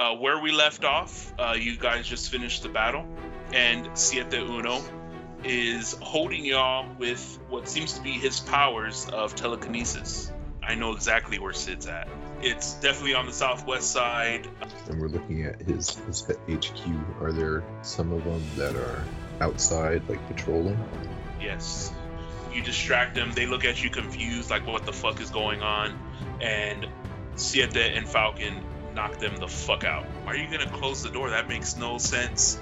[0.00, 3.06] Uh, where we left off, uh, you guys just finished the battle,
[3.52, 4.82] and Siete Uno
[5.44, 10.32] is holding y'all with what seems to be his powers of telekinesis.
[10.62, 12.08] I know exactly where Sid's at.
[12.40, 14.48] It's definitely on the southwest side.
[14.88, 17.20] And we're looking at his, his HQ.
[17.20, 19.04] Are there some of them that are
[19.42, 20.82] outside, like patrolling?
[21.42, 21.92] Yes.
[22.54, 23.32] You distract them.
[23.32, 25.98] They look at you confused, like what the fuck is going on.
[26.40, 26.88] And
[27.36, 28.64] Siete and Falcon
[29.00, 30.04] knock them the fuck out.
[30.26, 31.30] Are you gonna close the door?
[31.30, 32.60] That makes no sense.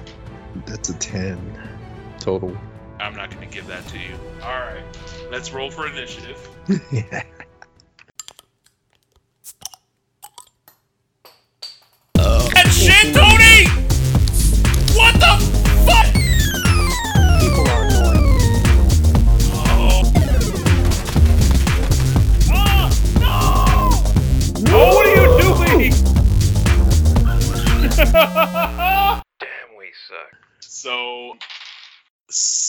[0.66, 1.58] That's a 10
[2.20, 2.56] total.
[3.00, 4.14] I'm not gonna give that to you.
[4.40, 4.84] Alright.
[5.32, 6.48] Let's roll for initiative.
[6.92, 7.24] yeah.
[12.56, 13.14] And shit,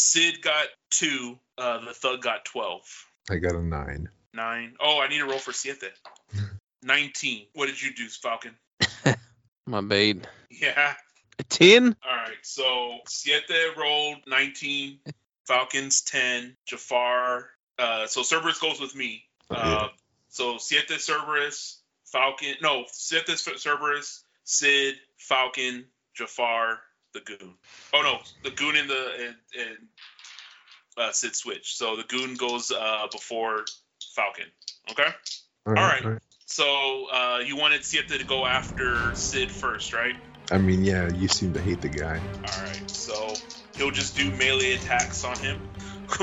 [0.09, 1.37] Sid got two.
[1.55, 2.81] Uh, the thug got twelve.
[3.29, 4.09] I got a 9.
[4.33, 4.73] Nine.
[4.79, 5.91] Oh, I need a roll for Siete.
[6.81, 7.45] Nineteen.
[7.53, 8.55] What did you do, Falcon?
[9.67, 10.25] My bait.
[10.49, 10.93] Yeah.
[11.37, 11.95] A 10?
[12.03, 12.37] All right.
[12.41, 14.97] So Siete rolled nineteen.
[15.45, 16.57] Falcons ten.
[16.65, 17.51] Jafar.
[17.77, 19.25] Uh, so Cerberus goes with me.
[19.51, 19.89] Uh,
[20.29, 22.55] so Siete Cerberus, Falcon.
[22.63, 26.79] No, Siete Cerberus, Sid, Falcon, Jafar,
[27.13, 27.53] the Goon.
[27.93, 29.77] Oh no, the Goon in the and, and
[30.97, 31.75] uh, Sid switch.
[31.75, 33.65] So the Goon goes uh, before
[34.15, 34.45] Falcon.
[34.91, 35.07] Okay.
[35.65, 36.19] All right.
[36.45, 40.15] So uh, you wanted Siete to go after Sid first, right?
[40.51, 42.17] I mean, yeah, you seem to hate the guy.
[42.17, 42.89] All right.
[42.89, 43.33] So
[43.75, 45.61] he'll just do melee attacks on him.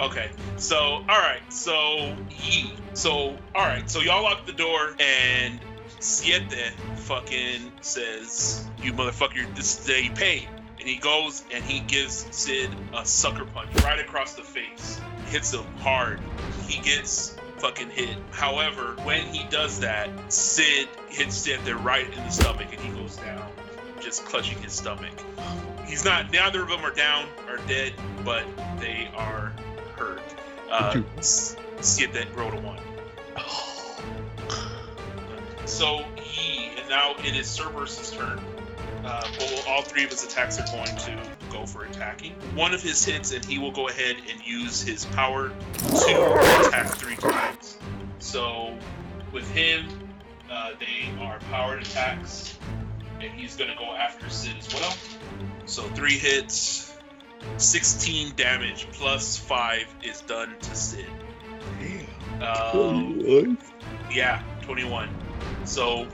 [0.00, 0.30] okay.
[0.56, 1.42] So all right.
[1.50, 2.72] So ye.
[2.94, 3.88] So all right.
[3.90, 5.60] So y'all lock the door and
[6.02, 10.48] Siete fucking says, "You motherfucker, this is the day you paid."
[10.80, 15.00] And he goes and he gives Sid a sucker punch right across the face.
[15.26, 16.18] Hits him hard.
[16.66, 18.16] He gets fucking hit.
[18.32, 23.16] However, when he does that, Sid hits Siete right in the stomach and he goes
[23.18, 23.48] down,
[24.00, 25.14] just clutching his stomach.
[25.86, 26.32] He's not.
[26.32, 27.92] Neither of them are down or dead,
[28.24, 28.44] but
[28.80, 29.52] they are
[29.96, 30.20] hurt.
[30.68, 32.80] Uh, Siete rolled a one.
[35.66, 38.40] So he, and now it is Cerberus' turn.
[39.04, 41.18] Uh, well, all three of his attacks are going to
[41.50, 42.32] go for attacking.
[42.54, 46.94] One of his hits, and he will go ahead and use his power to attack
[46.94, 47.78] three times.
[48.20, 48.76] So
[49.32, 49.86] with him,
[50.50, 52.56] uh, they are powered attacks,
[53.20, 54.94] and he's going to go after Sid as well.
[55.66, 56.94] So three hits,
[57.56, 61.06] 16 damage plus five is done to Sid.
[62.40, 63.58] Um,
[64.12, 65.08] yeah, 21.
[65.64, 66.06] So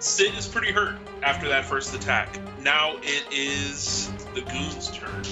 [0.00, 2.38] Sid is pretty hurt after that first attack.
[2.62, 5.24] Now it is the goon's turn.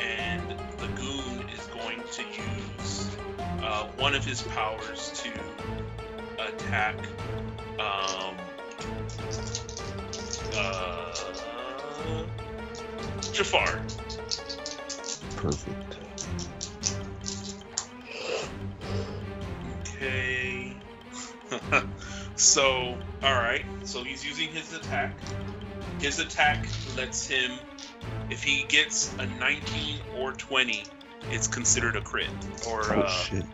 [0.00, 3.08] And the goon is going to use
[3.62, 5.30] uh, one of his powers to
[6.42, 6.96] attack
[7.78, 8.34] um,
[10.54, 11.12] uh,
[13.32, 13.80] Jafar.
[15.36, 15.96] Perfect.
[19.82, 20.29] Okay.
[22.36, 23.64] so, alright.
[23.84, 25.14] So he's using his attack.
[26.00, 26.66] His attack
[26.96, 27.52] lets him,
[28.30, 30.84] if he gets a 19 or 20,
[31.30, 32.28] it's considered a crit.
[32.68, 33.44] Or Oh, uh, shit.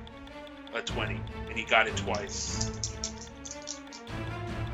[0.75, 1.21] a 20.
[1.49, 2.71] And he got it twice.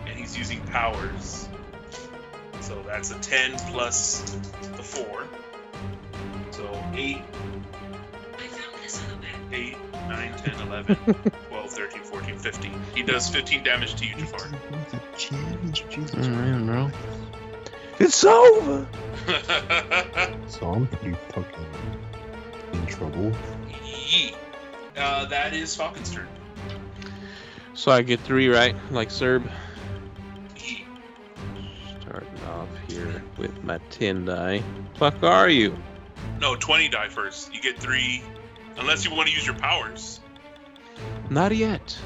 [0.07, 1.49] And he's using powers.
[2.61, 4.21] So that's a 10 plus
[4.77, 5.25] the 4.
[6.51, 7.19] So 8,
[9.53, 11.52] 8, 9, 10, 11, 12, 13,
[12.13, 12.83] 14, 15.
[12.95, 14.47] He does 15 damage to you, Jafar.
[15.19, 16.91] Jesus Alright, bro.
[17.99, 18.87] It's over!
[20.49, 21.67] So I'm pretty fucking
[22.75, 23.33] in trouble.
[23.85, 24.35] Yee.
[24.97, 26.29] Uh, that is Falcon's turn.
[27.73, 28.77] So I get three, right?
[28.91, 29.51] Like Serb.
[30.59, 30.85] Yee.
[32.03, 34.63] Starting off here with my 10 die.
[34.97, 35.79] Fuck are you?
[36.39, 37.55] No, 20 die first.
[37.55, 38.23] You get three,
[38.77, 40.21] unless you want to use your powers.
[41.33, 41.97] Not yet.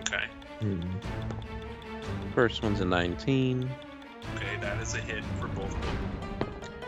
[0.00, 0.24] Okay.
[0.58, 0.82] Hmm.
[2.34, 3.70] First one's a 19.
[4.34, 5.96] Okay, that is a hit for both of them.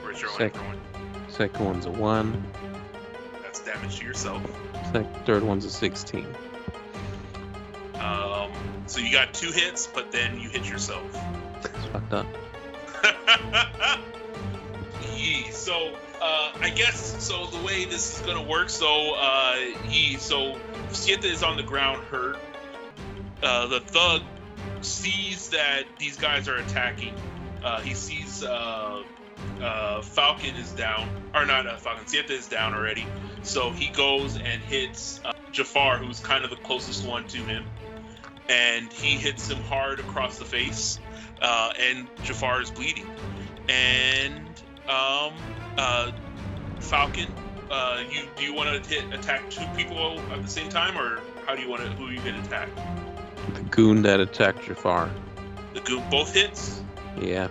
[0.03, 0.81] Where's your Sec- one?
[1.29, 2.53] Second one's a 1.
[3.43, 4.43] That's damage to yourself.
[4.93, 6.27] Sec- third one's a 16.
[7.94, 8.50] Um,
[8.87, 11.17] so you got two hits, but then you hit yourself.
[11.65, 12.27] It's fucked up.
[15.17, 15.49] Yee.
[15.53, 17.46] So uh, I guess so.
[17.46, 19.56] The way this is gonna work, so uh,
[19.88, 20.17] Yee.
[20.19, 20.58] So
[20.93, 22.38] Siete is on the ground, hurt.
[23.43, 24.22] uh, the thug
[24.82, 27.14] sees that these guys are attacking.
[27.64, 29.02] Uh, he sees uh,
[29.61, 33.06] uh, Falcon is down, or not uh, Falcon, Siete is down already.
[33.43, 37.64] So he goes and hits uh, Jafar, who's kind of the closest one to him,
[38.49, 40.99] and he hits him hard across the face,
[41.40, 43.06] uh, and Jafar is bleeding.
[43.69, 44.46] And
[44.88, 45.32] um,
[45.81, 46.12] uh,
[46.81, 47.32] Falcon,
[47.71, 51.21] uh, you do you want to hit attack two people at the same time, or
[51.47, 51.88] how do you want to?
[51.93, 52.69] Who you gonna attack?
[53.55, 55.11] The goon that attacked Jafar.
[55.75, 56.82] The goon both hits.
[57.19, 57.49] Yeah.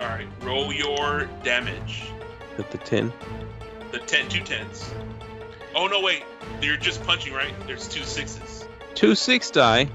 [0.00, 2.04] All right, roll your damage.
[2.58, 3.12] At the 10.
[3.90, 4.92] The 10, two tens.
[5.74, 6.24] Oh no, wait,
[6.60, 7.52] you're just punching, right?
[7.66, 8.64] There's two sixes.
[8.94, 9.88] Two six die.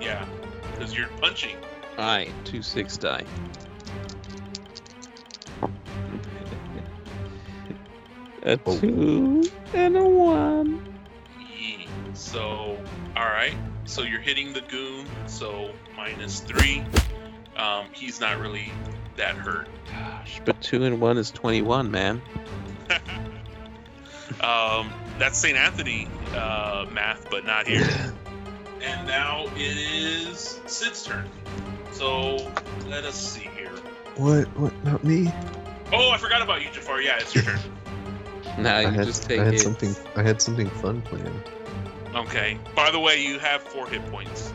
[0.00, 0.26] Yeah,
[0.72, 1.56] because you're punching.
[1.98, 3.24] Aye, two six die.
[8.46, 8.78] A Oh.
[8.78, 9.42] two
[9.74, 10.82] and a one.
[12.14, 12.78] So,
[13.16, 13.54] all right.
[13.84, 15.06] So you're hitting the goon.
[15.26, 16.82] So minus three.
[17.56, 18.72] Um, he's not really
[19.16, 19.68] that hurt.
[19.90, 22.22] Gosh, but two and one is 21, man.
[24.40, 25.56] Um, that's St.
[25.56, 27.88] Anthony uh, math, but not here.
[28.82, 31.28] And now it is Sid's turn.
[31.92, 32.52] So
[32.88, 33.70] let us see here.
[34.16, 34.44] What?
[34.58, 34.84] What?
[34.84, 35.32] Not me.
[35.92, 37.00] Oh, I forgot about you, Jafar.
[37.00, 37.58] Yeah, it's your turn.
[38.62, 39.64] Now you I had, just take I had hits.
[39.64, 39.94] something.
[40.16, 41.42] I had something fun planned.
[42.14, 42.58] Okay.
[42.74, 44.52] By the way, you have four hit points.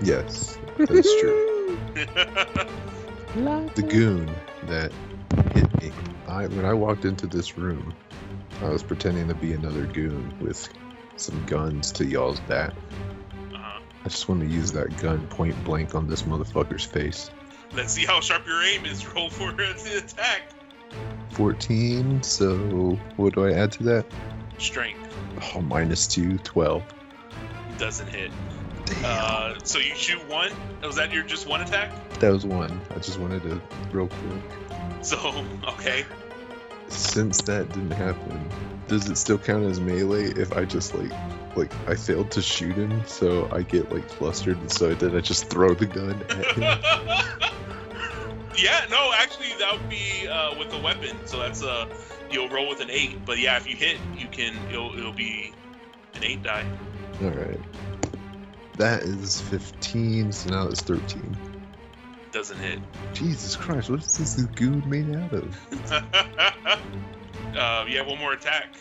[0.00, 1.78] Yes, that's true.
[3.34, 4.34] The goon
[4.66, 4.90] that
[5.54, 5.92] hit me.
[6.26, 7.94] I when I walked into this room,
[8.62, 10.68] I was pretending to be another goon with
[11.16, 12.72] some guns to y'all's back.
[13.54, 13.80] uh-huh.
[14.04, 17.30] I just want to use that gun point blank on this motherfucker's face.
[17.74, 19.06] Let's see how sharp your aim is.
[19.14, 20.50] Roll for the attack.
[21.32, 24.06] 14, so what do I add to that?
[24.58, 25.14] Strength
[25.54, 26.82] Oh, minus 2, 12.
[27.78, 28.32] doesn't hit.
[29.04, 30.50] Uh, so you shoot one.
[30.82, 31.92] Was that your just one attack?
[32.20, 32.80] that was one.
[32.90, 33.60] I just wanted to
[33.92, 34.42] real quick.
[35.02, 36.04] So okay.
[36.88, 38.48] Since that didn't happen,
[38.88, 41.12] does it still count as melee if I just like
[41.54, 45.20] like I failed to shoot him, so I get like flustered, and so then I
[45.20, 46.78] just throw the gun at him?
[48.60, 51.16] yeah, no, actually that would be uh, with a weapon.
[51.26, 51.86] So that's uh
[52.30, 53.24] you'll roll with an eight.
[53.24, 55.52] But yeah, if you hit, you can it'll it'll be
[56.14, 56.64] an eight die.
[57.22, 57.60] All right.
[58.76, 61.36] That is 15, so now it's 13.
[62.30, 62.78] Doesn't hit.
[63.12, 65.92] Jesus Christ, what is this goon made out of?
[67.56, 68.76] uh, yeah, one more attack.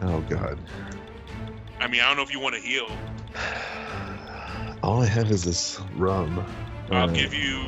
[0.00, 0.58] Oh God.
[1.80, 2.88] I mean, I don't know if you want to heal.
[4.82, 6.44] All I have is this rum.
[6.90, 7.66] I'll Uh, give you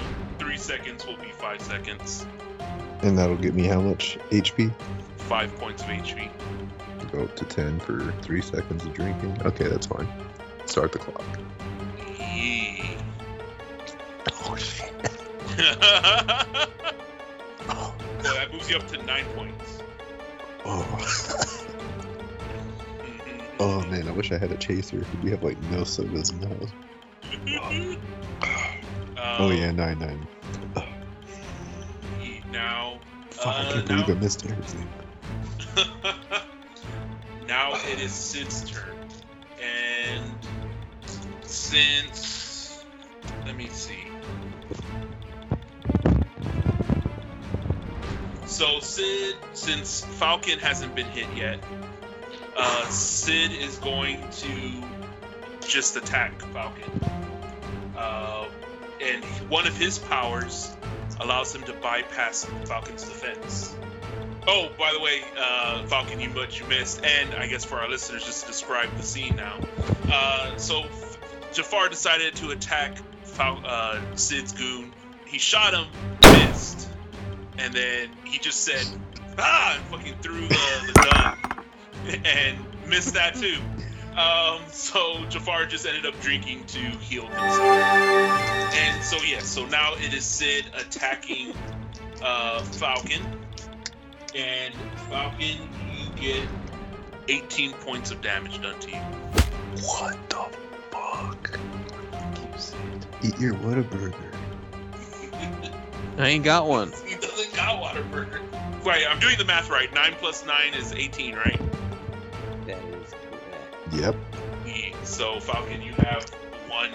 [0.65, 1.07] seconds.
[1.07, 2.27] Will be five seconds.
[3.03, 4.73] And that'll get me how much HP?
[5.17, 6.31] Five points of HP.
[7.13, 9.41] Go up to 10 for three seconds of drinking.
[9.43, 10.09] Okay, that's fine.
[10.67, 11.23] Start the clock.
[14.47, 14.93] Oh shit.
[17.69, 19.83] well, that moves you up to nine points.
[20.65, 21.61] Oh.
[23.61, 25.07] Oh man, I wish I had a chaser.
[25.23, 26.71] We have like no sodas in the house.
[29.17, 30.27] oh Um, yeah, nine nine.
[32.53, 32.99] Now,
[33.31, 34.89] Fuck, I uh, can't now, believe I missed everything.
[37.49, 38.95] now it is Sid's turn,
[39.61, 40.31] and
[41.43, 42.85] since
[43.45, 44.05] let me see.
[48.47, 51.59] So Sid, since Falcon hasn't been hit yet,
[52.57, 57.01] uh, Sid is going to just attack Falcon.
[57.97, 58.47] Uh,
[59.05, 60.75] and one of his powers
[61.21, 63.75] allows him to bypass Falcon's defense.
[64.47, 67.89] Oh, by the way, uh, Falcon, you much you missed, and I guess for our
[67.89, 69.59] listeners, just to describe the scene now.
[70.11, 70.85] Uh, so
[71.53, 74.93] Jafar decided to attack Fal- uh, Sid's goon.
[75.27, 75.87] He shot him,
[76.21, 76.89] missed,
[77.59, 78.87] and then he just said,
[79.39, 83.57] "Ah!" and fucking threw the, the gun, and missed that too.
[84.17, 87.61] Um, so Jafar just ended up drinking to heal himself.
[87.61, 91.53] And so yeah, so now it is Sid attacking
[92.23, 93.23] uh, Falcon,
[94.35, 94.75] and
[95.09, 96.49] Falcon, you get
[97.29, 98.97] 18 points of damage done to you.
[98.97, 100.47] What the
[100.91, 101.59] fuck?
[103.23, 104.15] Eat your Whataburger.
[106.19, 106.93] I ain't got one.
[107.07, 108.41] he doesn't got Whataburger.
[108.85, 109.93] Right, I'm doing the math right.
[109.95, 111.61] Nine plus nine is 18, right?
[112.67, 113.24] That is correct.
[113.95, 114.17] Yep.
[115.05, 116.25] So Falcon, you have
[116.69, 116.91] one,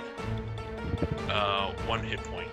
[1.29, 2.49] uh, one hit point.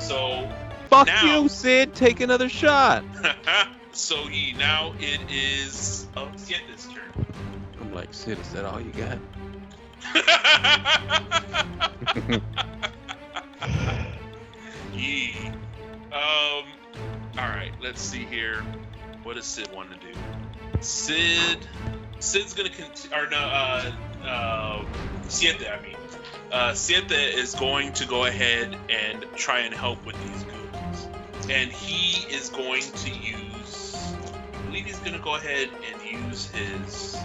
[0.00, 0.48] So
[0.92, 1.94] Fuck Now- you, Sid.
[1.94, 3.02] Take another shot.
[3.92, 7.26] so he now it is uh, Sienna's turn.
[7.80, 9.18] I'm like, Sid, is that all you got?
[14.94, 15.34] Yee.
[16.12, 16.66] Um.
[17.38, 17.72] All right.
[17.80, 18.62] Let's see here.
[19.22, 20.12] What does Sid want to do?
[20.82, 21.66] Sid.
[22.22, 23.16] Sid's gonna continue.
[23.16, 23.36] Or no.
[23.36, 23.92] Uh.
[24.24, 24.84] Uh.
[25.28, 25.66] Siete.
[25.68, 25.96] I mean.
[26.52, 31.08] Uh, Siete is going to go ahead and try and help with these goons,
[31.48, 33.96] and he is going to use.
[34.52, 37.16] I believe he's gonna go ahead and use his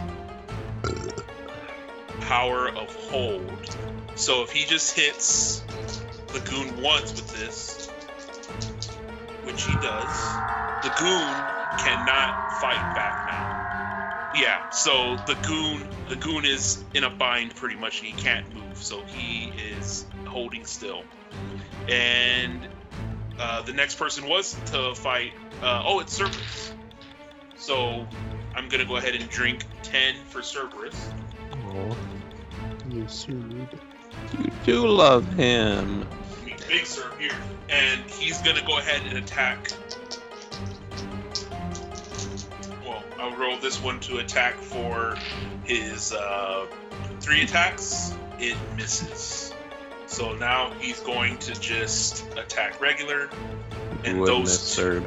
[2.22, 3.52] power of hold.
[4.16, 5.60] So if he just hits
[6.28, 7.88] the goon once with this,
[9.44, 10.24] which he does,
[10.84, 11.34] the goon
[11.84, 13.67] cannot fight back now.
[14.40, 17.98] Yeah, so the goon the goon is in a bind pretty much.
[17.98, 21.04] He can't move, so he is holding still.
[21.90, 22.68] And
[23.40, 25.34] uh, the next person was to fight.
[25.62, 26.74] Uh, oh, it's Cerberus.
[27.56, 28.08] So
[28.56, 30.96] I'm gonna go ahead and drink ten for Cerberus.
[31.54, 31.96] Aw.
[32.90, 33.70] Little Surd.
[34.40, 36.08] You do love him.
[36.42, 37.32] I mean, Big Sir here,
[37.70, 39.72] and he's gonna go ahead and attack.
[43.28, 45.16] I'll roll this one to attack for
[45.66, 46.66] his uh,
[47.20, 48.14] three attacks.
[48.40, 49.54] It misses.
[50.06, 53.30] So now he's going to just attack regular,
[54.06, 55.04] and Wouldn't those absurd.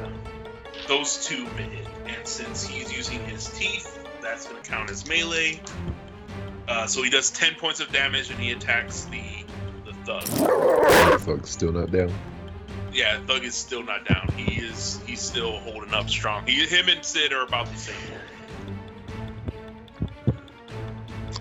[0.87, 1.87] those two hit.
[2.05, 5.59] And since he's using his teeth, that's going to count as melee.
[6.67, 9.23] Uh, so he does 10 points of damage and he attacks the
[9.85, 11.19] the thug.
[11.21, 12.13] Fuck, still not down.
[13.01, 14.27] Yeah, thug is still not down.
[14.37, 16.45] He is he's still holding up strong.
[16.45, 17.95] He, him and Sid are about the same.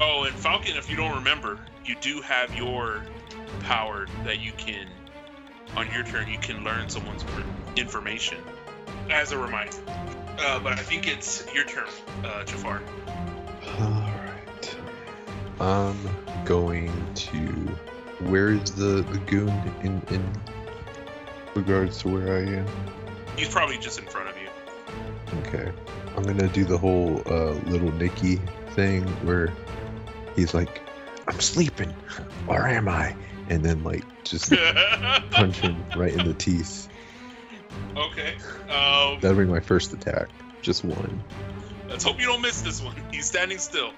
[0.01, 3.03] Oh, and Falcon, if you don't remember, you do have your
[3.61, 4.87] power that you can,
[5.77, 7.27] on your turn, you can learn someone's
[7.77, 8.39] information.
[9.11, 9.77] As a reminder.
[10.39, 11.89] Uh, but I think it's your turn,
[12.25, 12.81] uh, Jafar.
[13.79, 14.77] Alright.
[15.61, 16.09] I'm
[16.47, 17.37] going to.
[18.31, 19.51] Where is the, the goon
[19.83, 20.33] in, in
[21.55, 22.67] regards to where I am?
[23.37, 24.49] He's probably just in front of you.
[25.41, 25.73] Okay.
[26.17, 28.37] I'm gonna do the whole uh, little Nicky
[28.71, 29.53] thing where
[30.37, 30.81] he's like,
[31.29, 31.95] I'm sleeping,
[32.49, 33.15] or am I?
[33.49, 34.53] And then, like, just
[35.31, 36.89] punch him right in the teeth.
[37.97, 38.35] okay.
[38.69, 40.29] Um, That'll be my first attack.
[40.63, 41.23] Just one.
[41.89, 42.95] let's hope you don't miss this one.
[43.11, 43.93] He's standing still.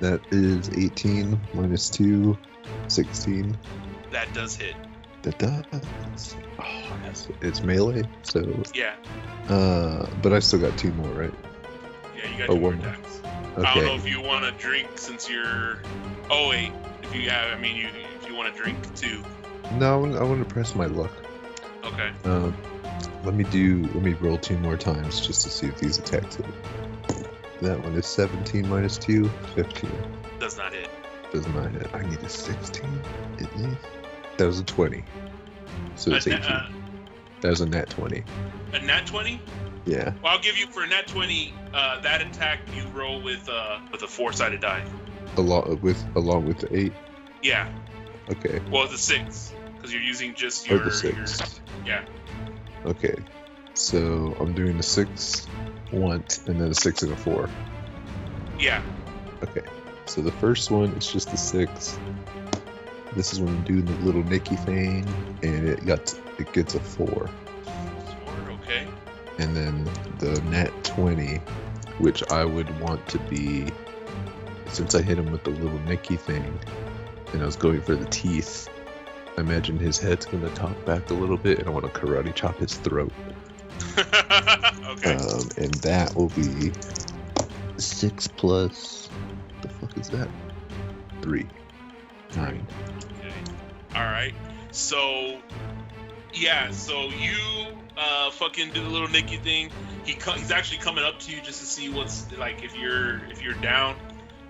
[0.00, 2.36] That is 18 minus 2,
[2.88, 3.56] 16.
[4.10, 4.74] That does hit.
[5.24, 6.36] That does.
[6.58, 8.62] Oh, it's, it's melee, so.
[8.74, 8.94] Yeah.
[9.48, 11.34] Uh, but I still got two more, right?
[12.16, 12.88] Yeah, you got Oh, two more one more.
[12.88, 13.20] attacks.
[13.56, 15.78] I don't know if you want to drink since you're.
[16.30, 17.88] Oh wait, if you have, I mean, you
[18.20, 19.22] if you want to drink too.
[19.74, 21.12] No, I want, I want to press my luck.
[21.84, 22.10] Okay.
[22.24, 22.54] Um,
[23.24, 23.82] let me do.
[23.94, 26.46] Let me roll two more times just to see if these attacks hit.
[27.62, 29.90] That one is 17 minus 2, 15.
[30.40, 30.88] Does not hit.
[31.32, 31.88] Does not hit.
[31.94, 33.00] I need a 16
[33.40, 33.76] at least.
[34.38, 35.04] That was a 20.
[35.96, 36.40] So it's a, 18.
[36.42, 36.68] na-
[37.40, 38.20] That was a nat 20.
[38.20, 39.40] uh, a nat twenty.
[39.86, 40.12] Yeah.
[40.22, 41.54] Well, I'll give you for a nat twenty.
[41.72, 44.82] Uh, that attack you roll with uh with a four sided die.
[45.36, 46.92] Along with along with the 8.
[47.42, 47.68] Yeah.
[48.30, 48.60] Okay.
[48.70, 50.84] Well, the six because you're using just Or your.
[50.86, 51.14] the 6.
[51.16, 51.26] your
[51.86, 52.04] yeah.
[52.86, 53.14] Okay.
[53.74, 55.46] So I'm doing a 6
[55.92, 57.48] once and then a 6 and a 4.
[58.58, 58.82] Yeah.
[59.42, 59.62] Okay.
[60.06, 61.98] So the first one is just a 6.
[63.14, 65.06] This is when I'm doing the little Nicky thing
[65.44, 67.06] and it got it gets a 4.
[67.06, 67.30] Four.
[68.50, 68.86] Okay.
[69.38, 69.84] and then
[70.18, 71.36] the net 20
[71.98, 73.66] which i would want to be
[74.68, 76.58] since i hit him with the little nicky thing
[77.32, 78.68] and i was going for the teeth
[79.36, 82.00] i imagine his head's going to top back a little bit and i want to
[82.00, 83.12] karate chop his throat
[83.98, 85.14] okay.
[85.14, 86.72] um, and that will be
[87.76, 89.08] 6 plus
[89.62, 90.28] the fuck is that
[92.34, 92.66] 3 9
[93.20, 93.34] Okay.
[93.94, 94.34] All right.
[94.72, 95.38] So,
[96.34, 96.70] yeah.
[96.72, 97.36] So you
[97.96, 99.70] uh fucking do the little Nicky thing.
[100.04, 103.24] He co- he's actually coming up to you just to see what's like if you're
[103.30, 103.96] if you're down,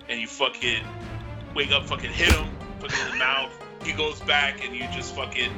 [0.09, 0.83] and you fucking
[1.53, 2.47] wake up, fucking hit him,
[2.79, 3.51] fucking in the mouth.
[3.83, 5.51] He goes back, and you just fucking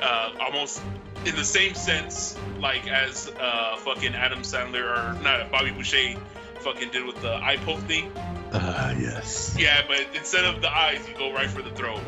[0.00, 0.82] uh almost
[1.26, 6.16] in the same sense like as uh fucking Adam Sandler or not Bobby Boucher
[6.60, 8.10] fucking did with the eye poke thing.
[8.52, 12.00] ah yes Yeah, but instead of the eyes, you go right for the throat.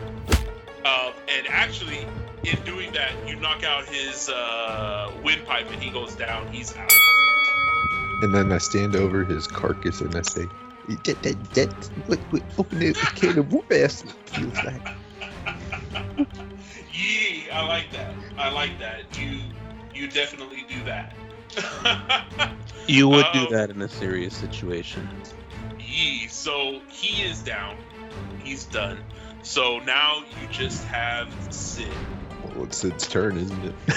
[0.85, 2.07] Um, and actually,
[2.45, 6.53] in doing that, you knock out his uh, windpipe and he goes down.
[6.53, 6.91] He's out.
[8.23, 10.47] and then i stand over his carcass and i say
[11.05, 11.73] that, that, that,
[12.07, 14.89] what, what, open it, can of worms feels like
[16.93, 18.15] Yee, I like that.
[18.37, 19.19] I like that.
[19.19, 19.41] You
[19.95, 21.15] you definitely do that.
[22.89, 25.09] You would Um, do that in a serious situation.
[25.79, 26.27] Yee.
[26.29, 27.77] So he is down.
[28.43, 28.99] He's done.
[29.43, 31.87] So now you just have Sid.
[32.55, 33.75] Well, it's Sid's turn, isn't it?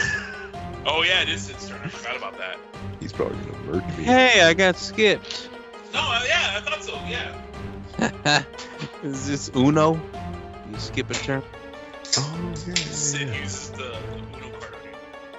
[0.87, 1.81] Oh yeah, it is Sid's turn.
[1.83, 2.57] I forgot about that.
[2.99, 4.03] He's probably gonna murder me.
[4.03, 5.49] Hey, I got skipped.
[5.91, 6.93] No, uh, yeah, I thought so.
[7.07, 8.43] Yeah.
[9.03, 9.95] Is this Uno?
[10.71, 11.41] You skip a turn?
[12.19, 12.75] Oh yeah.
[12.75, 13.41] Sid yeah, yeah.
[13.41, 13.95] uses the, the Uno
[14.27, 14.54] card on you.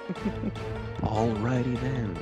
[1.01, 2.17] Alrighty then.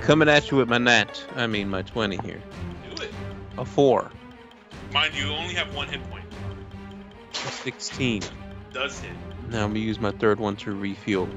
[0.00, 1.22] Coming at you with my nat.
[1.36, 2.42] I mean my 20 here.
[2.96, 3.10] Do it.
[3.58, 4.10] A 4.
[4.92, 6.24] Mind you, you only have one hit point.
[7.32, 8.22] A 16.
[8.72, 9.10] Does hit.
[9.48, 11.28] Now I'm gonna use my third one to refuel.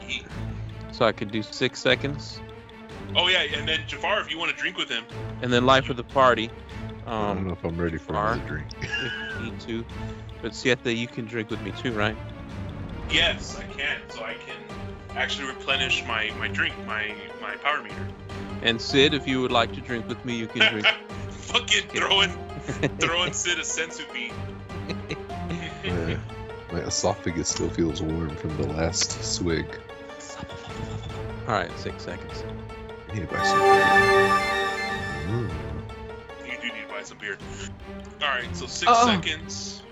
[0.00, 0.22] He,
[0.92, 2.40] So I could do 6 seconds.
[3.16, 5.04] oh yeah, and then Jafar, if you want to drink with him,
[5.42, 6.50] And then life of the party.
[7.06, 8.32] I don't know Um, if I'm ready for Far.
[8.34, 8.66] another drink.
[8.82, 9.84] if you need to.
[10.42, 12.16] But Siete, you can drink with me too, right?
[13.10, 13.98] Yes, I can.
[14.08, 14.56] So I can
[15.16, 18.06] actually replenish my my drink, my my power meter.
[18.62, 20.86] And Sid, if you would like to drink with me, you can drink.
[21.30, 22.30] Fucking throwing
[22.98, 24.32] throwing Sid a senzu bean.
[25.84, 26.18] Yeah.
[26.72, 29.66] My esophagus still feels warm from the last swig.
[31.46, 32.44] Alright, 6 seconds.
[33.08, 33.58] I need to buy some.
[33.58, 35.48] beer.
[35.48, 35.50] Mm.
[36.46, 37.38] You do need to buy some beer.
[38.20, 39.06] All right, so six Oh.
[39.06, 39.82] seconds.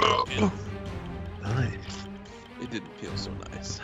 [0.00, 0.50] Falcon.
[1.42, 2.03] Nice.
[2.64, 3.78] It didn't feel so nice.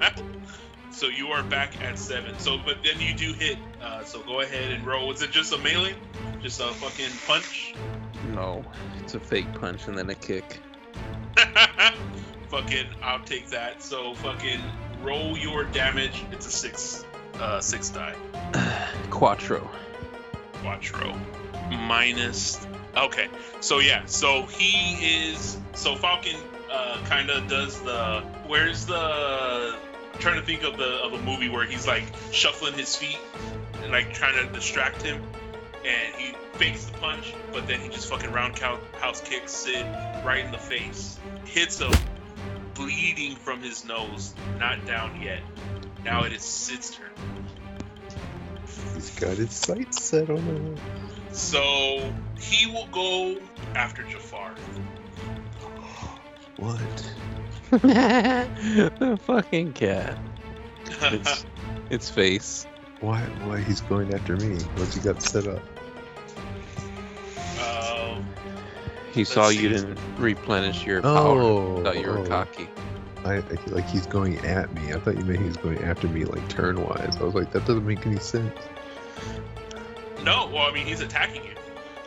[0.90, 2.38] so you are back at seven.
[2.38, 3.56] So, but then you do hit.
[3.80, 5.08] Uh, so go ahead and roll.
[5.08, 5.94] Was it just a melee?
[6.42, 7.74] Just a fucking punch?
[8.34, 8.62] No,
[9.00, 10.60] it's a fake punch and then a kick.
[12.48, 13.82] fucking, I'll take that.
[13.82, 14.60] So fucking
[15.02, 16.26] roll your damage.
[16.30, 17.06] It's a six,
[17.40, 18.16] uh, six die.
[19.10, 19.66] Quattro.
[20.60, 21.18] Quattro
[21.70, 22.66] minus.
[22.94, 23.28] Okay,
[23.60, 25.56] so yeah, so he is.
[25.72, 26.36] So Falcon
[26.72, 28.22] uh, kind of does the.
[28.46, 28.96] Where's the?
[28.96, 33.18] I'm trying to think of the of a movie where he's like shuffling his feet
[33.82, 35.22] and like trying to distract him,
[35.84, 39.84] and he fakes the punch, but then he just fucking roundhouse kicks Sid
[40.24, 41.92] right in the face, hits him,
[42.74, 45.40] bleeding from his nose, not down yet.
[46.04, 47.10] Now it is Sid's turn.
[48.94, 50.76] He's got his sights set on him.
[51.32, 53.36] So he will go
[53.74, 54.54] after Jafar.
[56.62, 57.80] What?
[57.82, 60.16] the fucking cat.
[61.00, 61.44] It's,
[61.90, 62.66] its face.
[63.00, 63.20] Why?
[63.44, 64.56] Why he's going after me?
[64.76, 65.62] What's he got set up?
[67.60, 68.24] um,
[69.12, 69.68] He saw you see.
[69.68, 71.40] didn't replenish your power.
[71.40, 72.26] Oh, Thought you were oh.
[72.26, 72.68] cocky.
[73.24, 74.92] I, I feel like he's going at me.
[74.92, 77.16] I thought you meant he was going after me like turn wise.
[77.20, 78.52] I was like, that doesn't make any sense.
[80.24, 81.54] no, well, I mean he's attacking you.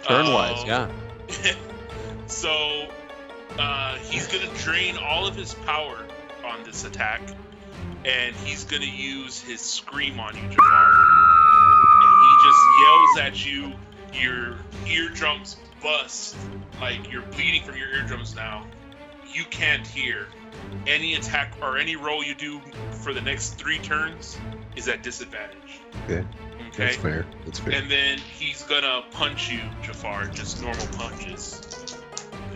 [0.08, 1.56] Turn wise, Um, yeah.
[2.28, 2.89] so
[3.58, 5.98] uh, he's gonna drain all of his power
[6.46, 7.22] on this attack,
[8.04, 10.91] and he's gonna use his scream on you, Jafar.
[12.02, 13.74] And he just yells at you.
[14.13, 14.56] Your
[14.88, 16.38] eardrums bust,
[16.80, 18.65] like you're bleeding from your eardrums now.
[19.34, 20.28] You can't hear.
[20.88, 22.62] Any attack or any roll you do
[23.02, 24.38] for the next three turns
[24.78, 25.82] is at disadvantage.
[26.06, 26.26] Okay.
[26.70, 26.86] Okay.
[26.86, 27.26] That's fair.
[27.44, 27.74] That's fair.
[27.74, 31.98] And then he's gonna punch you, Jafar, just normal punches.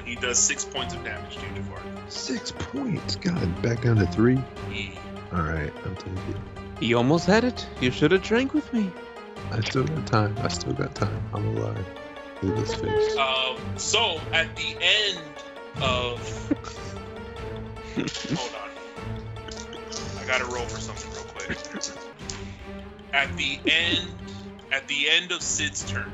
[0.09, 1.79] And he does six points of damage to you, Jafar.
[2.07, 3.15] Six points.
[3.17, 4.39] God, back down to three.
[4.71, 4.97] He-
[5.31, 6.41] All right, I'm taking.
[6.81, 7.67] You almost had it.
[7.79, 8.91] You should have drank with me.
[9.51, 10.35] I still got time.
[10.41, 11.21] I still got time.
[11.31, 11.85] I'm alive.
[12.41, 13.17] Look at this face.
[13.17, 15.19] Um, so at the end
[15.83, 16.19] of
[18.35, 18.69] hold on.
[20.19, 21.55] I gotta roll for something real quick.
[23.13, 24.07] At the end
[24.71, 26.11] at the end of Sid's turn,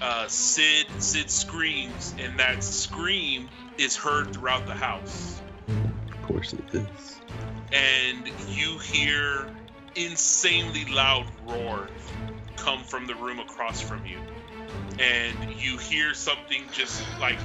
[0.00, 5.40] uh, Sid Sid screams, and that scream is heard throughout the house.
[6.10, 7.20] Of course it is.
[7.72, 9.50] and you hear
[9.94, 11.88] insanely loud roar
[12.56, 14.18] come from the room across from you.
[14.98, 17.38] And you hear something just like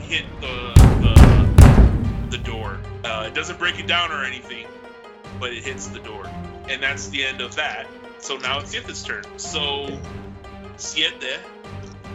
[0.00, 2.78] hit the the, the door.
[3.04, 4.66] Uh, it doesn't break it down or anything
[5.40, 6.26] but it hits the door.
[6.68, 7.86] And that's the end of that.
[8.18, 9.24] So now it's Siete's turn.
[9.36, 9.98] So
[10.76, 11.40] Siete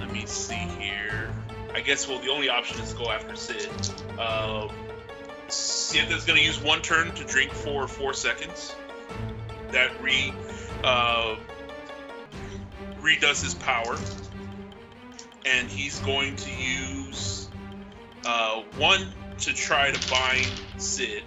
[0.10, 1.32] let me see here
[1.74, 3.70] I guess well the only option is to go after Sid
[4.20, 4.72] um,
[5.48, 8.76] is gonna use one turn to drink for four seconds.
[9.72, 10.34] That re
[10.84, 11.36] uh,
[13.02, 13.98] redoes his power,
[15.46, 17.50] and he's going to use
[18.26, 19.08] uh, one
[19.40, 21.24] to try to bind Sid.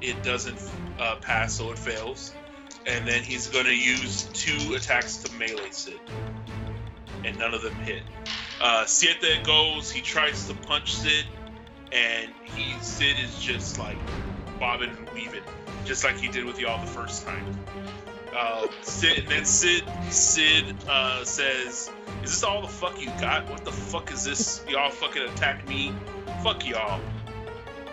[0.00, 0.58] It doesn't
[0.98, 2.34] uh, pass, so it fails.
[2.86, 6.00] And then he's going to use two attacks to melee Sid,
[7.24, 8.02] and none of them hit.
[8.60, 9.90] Uh, Siete goes.
[9.90, 11.26] He tries to punch Sid
[11.94, 13.96] and he Sid is just like
[14.58, 15.42] bobbing and weaving,
[15.84, 17.58] just like he did with y'all the first time.
[18.36, 21.90] Uh, Sid, and then Sid, Sid uh, says,
[22.22, 23.48] "Is this all the fuck you got?
[23.48, 24.64] What the fuck is this?
[24.68, 25.94] Y'all fucking attack me?
[26.42, 27.00] Fuck y'all."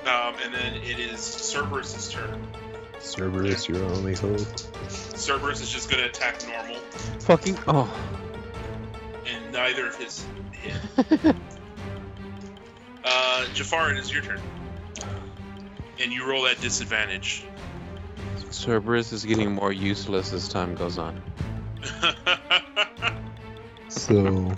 [0.02, 2.48] Um, and then it is Cerberus's turn.
[3.00, 4.40] Cerberus, your only hope.
[4.90, 6.78] Cerberus is just gonna attack normal,
[7.20, 8.21] Fucking oh.
[9.28, 11.36] And neither of his hit.
[13.04, 14.40] Uh, Jafar, it is your turn.
[16.00, 17.44] And you roll at disadvantage.
[18.52, 21.20] Cerberus is getting more useless as time goes on.
[23.92, 24.52] So.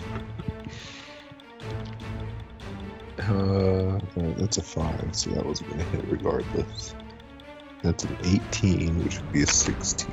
[3.18, 3.98] Uh,
[4.36, 6.94] that's a five, so that was gonna hit regardless.
[7.82, 10.12] That's an 18, which would be a 16.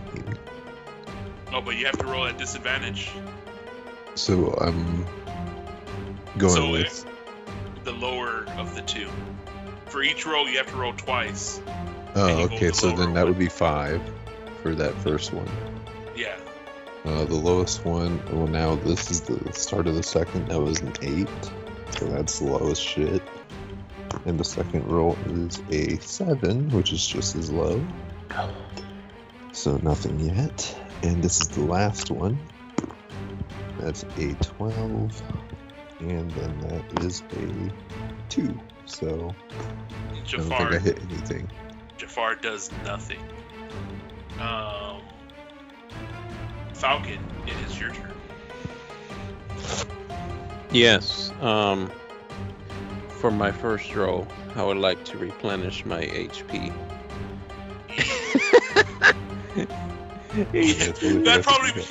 [1.54, 3.12] oh, but you have to roll at disadvantage.
[4.16, 5.06] So I'm
[6.38, 7.06] going So with.
[7.84, 9.10] The lower of the two.
[9.88, 11.62] For each roll, you have to roll twice.
[12.16, 12.72] Oh, and you go okay.
[12.72, 13.30] So lower then that one.
[13.30, 14.02] would be five
[14.62, 15.50] for that first one.
[16.16, 16.36] Yeah.
[17.06, 18.22] Uh, the lowest one.
[18.32, 20.50] Well, now this is the start of the second.
[20.50, 21.30] That was an eight,
[21.98, 23.24] so that's the lowest shit.
[24.26, 27.84] And the second roll is a seven, which is just as low.
[29.52, 30.78] So nothing yet.
[31.02, 32.38] And this is the last one.
[33.82, 35.22] That's a twelve,
[36.00, 37.72] and then that is a
[38.30, 38.58] two.
[38.86, 39.34] So
[40.14, 41.50] I don't think I hit anything.
[41.98, 43.20] Jafar does nothing.
[44.40, 45.02] Um,
[46.74, 48.14] Falcon, it is your turn.
[50.72, 51.32] Yes.
[51.42, 51.92] Um.
[53.10, 56.74] For my first roll, I would like to replenish my HP.
[60.34, 61.86] That's That'd probably okay.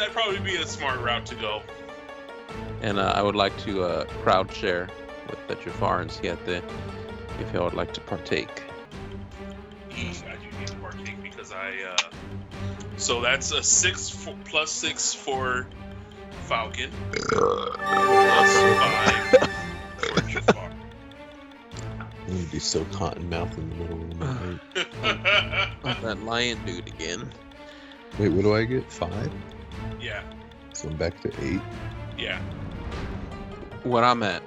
[0.00, 1.62] That'd probably be a smart route to go.
[2.80, 4.88] and uh, I would like to uh, crowd share
[5.28, 6.62] with the Jafar and Siete
[7.38, 8.62] if y'all would like to partake.
[9.90, 11.74] E, I do need to partake because I.
[11.92, 11.96] Uh,
[12.96, 15.66] so that's a six for, plus six for
[16.46, 16.90] Falcon,
[17.28, 19.50] plus five
[19.98, 20.70] for Jafar.
[22.26, 24.60] I'm gonna be so cotton mouth in the middle of the night.
[26.02, 27.30] That lion dude again.
[28.18, 28.90] Wait, what do I get?
[28.90, 29.30] Five?
[30.00, 30.22] Yeah,
[30.72, 31.60] So I'm back to eight.
[32.18, 32.38] yeah.
[33.82, 34.42] What I'm at,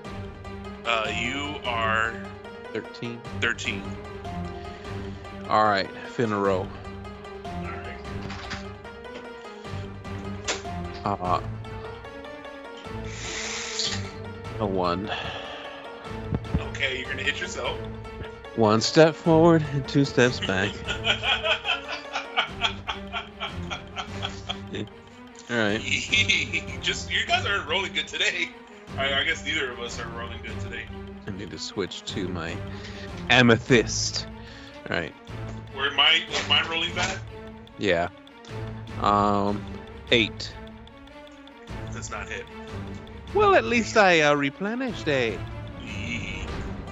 [0.86, 2.14] Uh, you are
[2.74, 3.20] 13.
[3.42, 3.82] thirteen.
[5.50, 6.68] All right, finna roll.
[7.46, 8.00] All right.
[11.06, 11.42] Uh,
[14.60, 15.12] a one.
[16.60, 17.78] Okay, you're gonna hit yourself.
[18.56, 20.72] One step forward and two steps back.
[25.50, 25.82] All right.
[26.82, 28.50] Just you guys aren't rolling good today.
[28.98, 30.84] I, I guess neither of us are rolling good today.
[31.28, 32.56] I need to switch to my
[33.30, 34.28] amethyst.
[34.90, 35.14] All right.
[35.74, 37.20] Where my was mine rolling bad?
[37.78, 38.10] Yeah.
[39.02, 39.64] Um,
[40.12, 40.54] eight.
[41.92, 42.46] That's not hit.
[43.34, 45.40] Well, at least I uh, replenished a.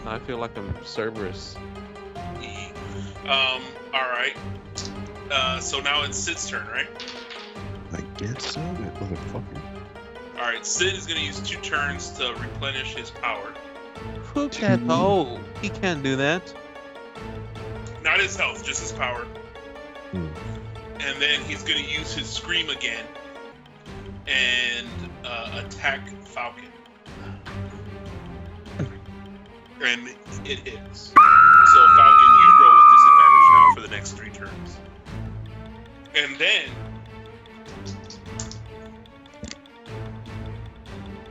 [0.05, 1.55] I feel like I'm Cerberus.
[3.25, 3.61] Um.
[3.93, 4.35] All right.
[5.29, 5.59] Uh.
[5.59, 6.87] So now it's Sid's turn, right?
[8.21, 9.61] I guess so, motherfucker.
[10.35, 10.63] All right.
[10.63, 13.51] Sid is gonna use two turns to replenish his power.
[14.33, 14.85] Who can?
[14.89, 16.53] Oh, he can't do that.
[18.03, 19.25] Not his health, just his power.
[20.11, 20.27] Hmm.
[20.99, 23.05] And then he's gonna use his scream again
[24.27, 24.87] and
[25.25, 26.65] uh, attack Falcon.
[29.83, 30.09] And
[30.45, 31.07] it hits.
[31.07, 34.77] So Falcon, you roll with disadvantage now for the next three turns.
[36.13, 36.69] And then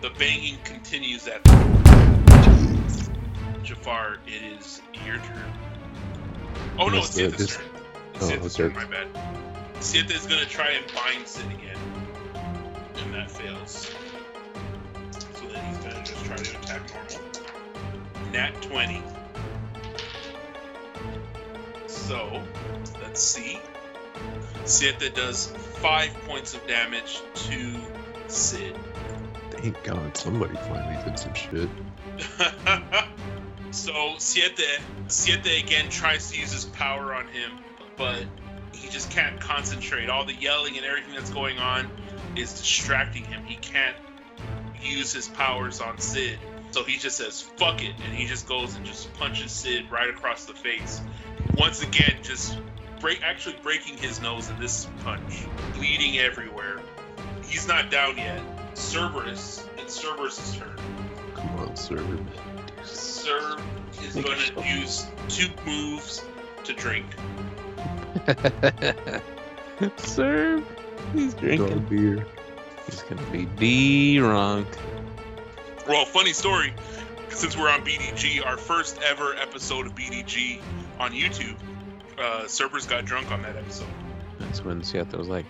[0.00, 1.44] the banging continues at
[3.62, 4.18] Jafar.
[4.26, 5.52] It is your turn.
[6.78, 8.72] Oh no, it's Sienna's this- oh, Sienna's okay.
[8.72, 9.08] turn, my bad.
[9.80, 11.78] Sienta is gonna try and bind Sid again.
[12.96, 13.90] And that fails.
[15.34, 18.32] So then he's gonna just try to attack normal.
[18.32, 19.02] Nat 20.
[21.86, 22.42] So,
[23.02, 23.58] let's see.
[24.64, 27.74] Sienta does 5 points of damage to
[28.28, 28.76] Sid.
[29.62, 31.68] Thank God somebody finally did some shit.
[33.72, 37.52] so Siete, Siete again tries to use his power on him,
[37.98, 38.24] but
[38.72, 40.08] he just can't concentrate.
[40.08, 41.90] All the yelling and everything that's going on
[42.36, 43.44] is distracting him.
[43.44, 43.96] He can't
[44.82, 46.38] use his powers on Sid.
[46.70, 50.08] So he just says, fuck it, and he just goes and just punches Sid right
[50.08, 51.02] across the face.
[51.54, 52.56] Once again, just
[53.00, 55.44] break actually breaking his nose in this punch.
[55.74, 56.80] Bleeding everywhere.
[57.44, 58.40] He's not down yet.
[58.80, 60.76] Cerberus, it's Cerberus' turn.
[61.34, 62.20] Come on, Cerberus.
[62.84, 63.56] Sir
[64.02, 66.24] is going to yourself- use two moves
[66.64, 67.06] to drink.
[69.98, 70.64] Serve.
[71.14, 71.68] He's drinking.
[71.68, 72.26] Dog beer.
[72.86, 74.66] He's gonna be drunk.
[75.88, 76.72] Well, funny story.
[77.30, 80.60] Since we're on BDG, our first ever episode of BDG
[80.98, 81.56] on YouTube,
[82.18, 83.86] uh, Cerberus got drunk on that episode.
[84.38, 85.46] That's when Seattle was like,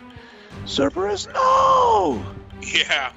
[0.67, 2.23] Cerberus, no!
[2.75, 3.13] Yeah,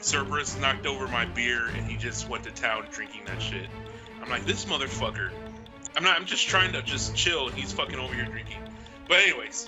[0.00, 3.66] Cerberus knocked over my beer and he just went to town drinking that shit.
[4.22, 5.30] I'm like, this motherfucker.
[5.96, 6.16] I'm not.
[6.18, 8.58] I'm just trying to just chill, and he's fucking over here drinking.
[9.08, 9.66] But anyways,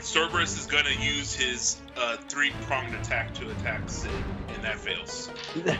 [0.00, 4.10] Cerberus is gonna use his uh, three pronged attack to attack Sid,
[4.54, 5.30] and that fails.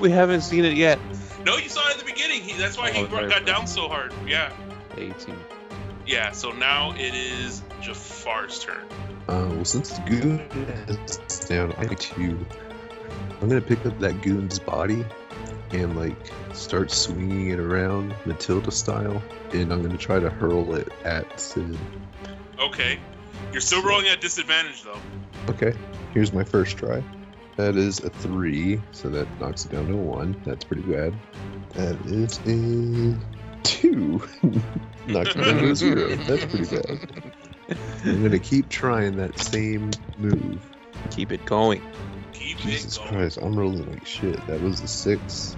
[0.00, 0.98] We haven't seen it yet.
[1.44, 2.42] No, you saw it at the beginning.
[2.42, 3.46] He, that's why he Oh, brought, very got first.
[3.46, 4.12] down so hard.
[4.26, 4.52] Yeah,
[4.96, 5.36] 18.
[6.06, 6.30] yeah.
[6.32, 8.82] So now it is Jafar's turn.
[9.30, 10.40] Uh, well, since the Goon
[10.88, 12.46] is down, I like to.
[13.40, 15.04] I'm gonna pick up that Goon's body
[15.70, 16.16] and like
[16.52, 21.78] start swinging it around Matilda style, and I'm gonna try to hurl it at Sid.
[22.58, 22.98] Okay,
[23.52, 24.98] you're still rolling at disadvantage though.
[25.48, 25.74] Okay,
[26.12, 27.00] here's my first try.
[27.54, 30.40] That is a three, so that knocks it down to a one.
[30.44, 31.14] That's pretty bad.
[31.74, 33.16] That is a
[33.62, 34.22] two.
[35.06, 36.16] knocks it down to a zero.
[36.16, 37.29] That's pretty bad.
[38.04, 40.60] I'm gonna keep trying that same move.
[41.10, 41.82] Keep it going.
[42.32, 44.44] Keep Jesus it Christ, I'm rolling like shit.
[44.46, 45.56] That was a six.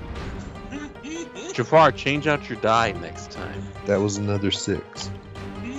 [1.52, 3.62] Jafar, change out your die next time.
[3.86, 5.10] That was another six.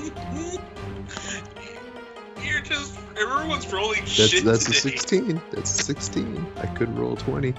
[2.44, 5.42] You're just everyone's rolling That's shit that's a 16.
[5.52, 6.48] That's a 16.
[6.58, 7.54] I could roll a 20,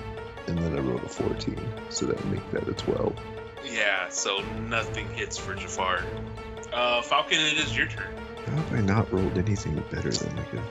[0.47, 1.59] and then I rolled a 14,
[1.89, 3.19] so that would make that a 12.
[3.65, 6.03] Yeah, so nothing hits for Jafar.
[6.73, 8.15] Uh, Falcon, it is your turn.
[8.47, 10.63] How have I not rolled anything better than like a?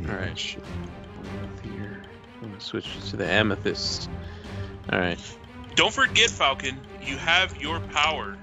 [0.00, 0.38] any All right.
[0.38, 0.62] shit?
[1.62, 2.02] Here.
[2.40, 4.08] I'm gonna switch to the amethyst.
[4.92, 5.18] All right.
[5.74, 8.36] Don't forget, Falcon, you have your power.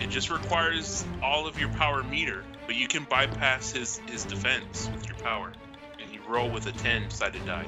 [0.00, 4.88] It just requires all of your power meter, but you can bypass his his defense
[4.94, 5.52] with your power,
[6.00, 7.66] and you roll with a ten sided die.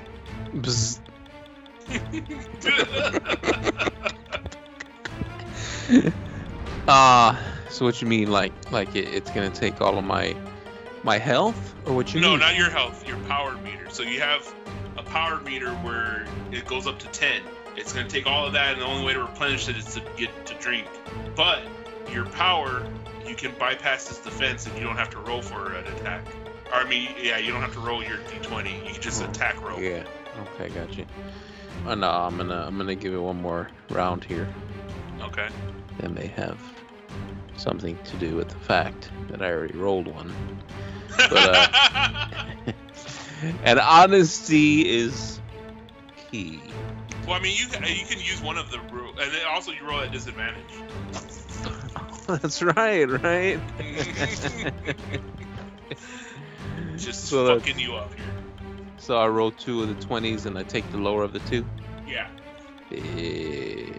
[0.54, 1.00] Bzz.
[6.88, 7.38] Ah,
[7.70, 8.30] so what you mean?
[8.30, 10.34] Like, like it, it's gonna take all of my
[11.02, 12.40] my health, or what you no, mean?
[12.40, 13.88] not your health, your power meter.
[13.90, 14.52] So you have
[14.96, 17.42] a power meter where it goes up to 10.
[17.76, 19.94] It's going to take all of that, and the only way to replenish it is
[19.94, 20.86] to get to drink.
[21.36, 21.62] But
[22.12, 22.86] your power,
[23.26, 26.26] you can bypass this defense, and you don't have to roll for an attack.
[26.66, 28.86] Or, I mean, yeah, you don't have to roll your d20.
[28.86, 29.80] You can just attack roll.
[29.80, 30.04] Yeah.
[30.54, 31.06] Okay, got you.
[31.86, 34.48] Uh, no, I'm gonna I'm gonna give it one more round here.
[35.22, 35.48] Okay.
[35.98, 36.58] That may have
[37.60, 40.32] something to do with the fact that I already rolled one.
[41.16, 42.72] But, uh,
[43.64, 45.40] and honesty is
[46.30, 46.60] key.
[47.26, 49.72] well, I mean, you can- you can use one of the rules, and then also
[49.72, 50.62] you roll at disadvantage.
[52.26, 53.60] That's right, right?
[56.96, 58.24] just So fucking you up here.
[58.98, 61.64] so I roll two of the twenties and I take the lower of the two.
[62.06, 62.28] Yeah.
[62.90, 63.96] Bitch.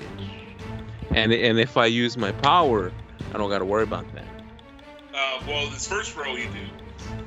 [1.12, 2.92] And and if I use my power,
[3.34, 4.26] I don't gotta worry about that.
[5.14, 6.66] Uh, well, this first row you do,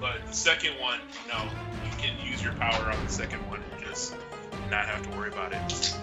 [0.00, 1.42] but the second one, no.
[1.84, 4.14] You can use your power on the second one and just
[4.70, 5.94] not have to worry about it.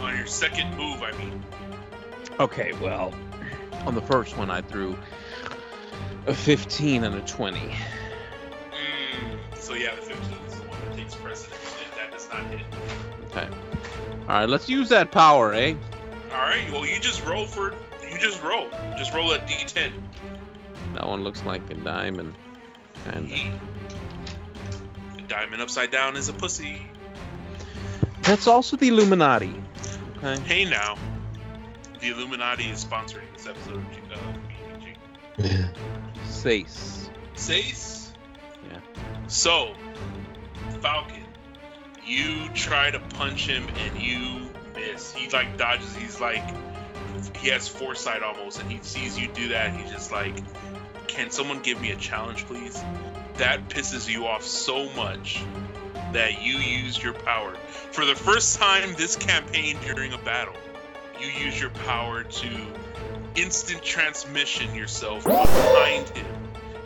[0.00, 1.42] On your second move, I mean.
[2.40, 3.14] Okay, well,
[3.86, 4.96] on the first one I threw
[6.26, 7.58] a 15 and a 20.
[7.58, 7.74] Mm,
[9.56, 11.74] so yeah, the 15 is the one that takes precedence.
[11.84, 12.60] and That does not hit.
[13.30, 13.48] Okay.
[14.22, 15.74] All right, let's use that power, eh?
[16.34, 16.70] All right.
[16.72, 17.72] Well, you just roll for.
[18.10, 18.68] You just roll.
[18.98, 19.92] Just roll a d10.
[20.94, 22.34] That one looks like a diamond.
[23.06, 23.50] And He-
[25.16, 26.86] The diamond upside down is a pussy.
[28.22, 29.54] that's also the Illuminati.
[30.18, 30.40] Okay.
[30.42, 30.96] Hey now,
[32.00, 35.68] the Illuminati is sponsoring this episode of G- uh, BDG.
[36.28, 37.08] Sace.
[37.34, 38.12] Sace.
[38.70, 38.78] Yeah.
[39.26, 39.74] So,
[40.80, 41.24] Falcon,
[42.06, 44.48] you try to punch him and you
[44.86, 45.12] miss.
[45.12, 45.94] He like dodges.
[45.96, 46.44] He's like,
[47.36, 49.74] he has foresight almost, and he sees you do that.
[49.74, 50.36] He's just like,
[51.06, 52.82] "Can someone give me a challenge, please?"
[53.36, 55.42] That pisses you off so much
[56.12, 57.54] that you use your power
[57.90, 60.54] for the first time this campaign during a battle.
[61.20, 62.48] You use your power to
[63.34, 66.26] instant transmission yourself behind him.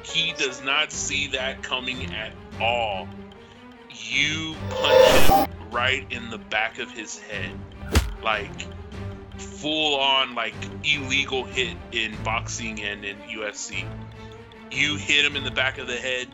[0.02, 3.08] He does not see that coming at all.
[3.90, 7.50] You punch him right in the back of his head.
[8.22, 8.66] Like
[9.38, 10.54] full on like
[10.84, 13.84] illegal hit in boxing and in UFC.
[14.70, 16.28] You hit him in the back of the head,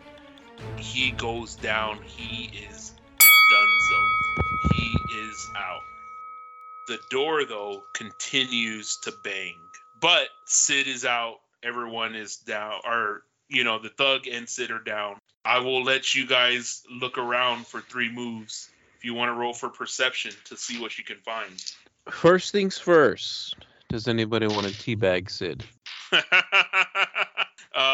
[0.76, 1.98] he goes down.
[2.04, 4.74] He is done donezo.
[4.74, 5.80] He is out.
[6.88, 9.56] The door though continues to bang.
[10.00, 11.36] But Sid is out.
[11.62, 15.16] Everyone is down or you know the thug and Sid are down.
[15.44, 18.68] I will let you guys look around for three moves.
[19.04, 21.62] If you want to roll for perception to see what you can find.
[22.10, 23.54] First things first.
[23.90, 25.62] Does anybody want to teabag Sid?
[26.10, 26.22] um,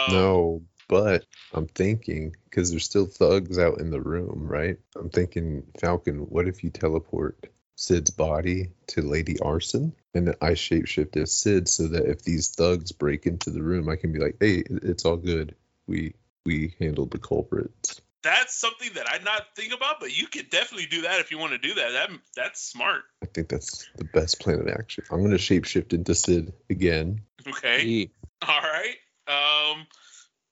[0.09, 4.77] No, but I'm thinking because there's still thugs out in the room, right?
[4.97, 7.45] I'm thinking, Falcon, what if you teleport
[7.75, 12.55] Sid's body to Lady Arson and then I shapeshift as Sid so that if these
[12.55, 15.57] thugs break into the room, I can be like, hey, it's all good.
[15.89, 16.15] We
[16.47, 18.01] we handled the culprits.
[18.23, 21.39] That's something that I not think about, but you could definitely do that if you
[21.39, 21.91] want to do that.
[21.93, 23.03] That that's smart.
[23.23, 25.05] I think that's the best plan of action.
[25.11, 27.23] I'm gonna shapeshift into Sid again.
[27.49, 27.85] Okay.
[27.85, 28.11] Ye-
[28.47, 28.97] All right.
[29.27, 29.87] Um,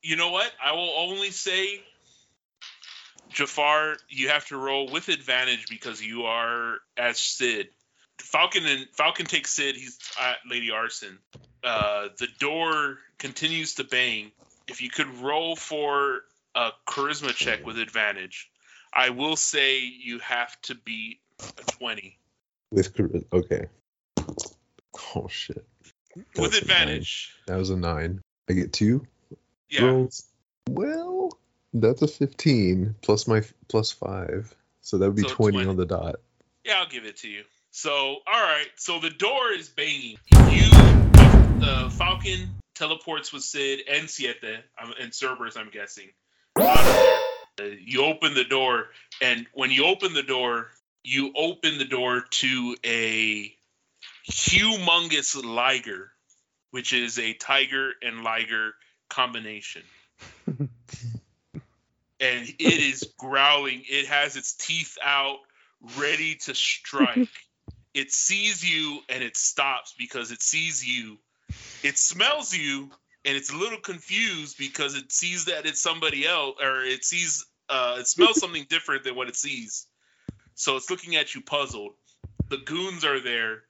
[0.03, 0.51] you know what?
[0.65, 1.83] I will only say,
[3.31, 7.69] Jafar, you have to roll with advantage because you are as Sid.
[8.19, 9.77] Falcon and Falcon takes Sid.
[9.77, 11.19] He's at Lady Arson.
[11.63, 14.33] Uh, the door continues to bang.
[14.67, 16.23] If you could roll for
[16.59, 18.51] a charisma check with advantage,
[18.93, 22.19] I will say you have to beat a twenty
[22.73, 23.67] With chari- okay.
[25.15, 25.65] Oh shit.
[26.37, 27.33] with advantage.
[27.47, 28.21] That was a nine.
[28.51, 29.07] I get two
[29.71, 29.85] Yeah.
[29.85, 30.25] rolls.
[30.69, 31.39] Well,
[31.73, 35.69] that's a 15 plus my plus five, so that would be So 20, 20.
[35.71, 36.17] on the dot.
[36.65, 37.45] Yeah, I'll give it to you.
[37.71, 37.91] So,
[38.27, 38.67] all right.
[38.77, 40.17] So the door is banging.
[40.51, 40.69] You,
[41.61, 46.09] the Falcon, teleports with Sid and Siete um, and Cerberus, I'm guessing.
[46.61, 46.85] Out of
[47.57, 47.67] there.
[47.73, 48.87] Uh, You open the door,
[49.21, 50.69] and when you open the door,
[51.05, 53.55] you open the door to a
[54.29, 56.11] humongous liger,
[56.71, 58.75] which is a tiger and liger
[59.09, 59.83] combination.
[60.49, 60.69] and
[62.21, 63.83] it is growling.
[63.89, 65.39] It has its teeth out,
[65.99, 67.29] ready to strike.
[67.95, 71.19] it sees you and it stops because it sees you.
[71.83, 72.91] It smells you
[73.29, 77.45] and it's a little confused because it sees that it's somebody else or it sees
[77.69, 79.87] uh, it smells something different than what it sees.
[80.55, 81.93] So it's looking at you puzzled.
[82.49, 83.65] The goons are there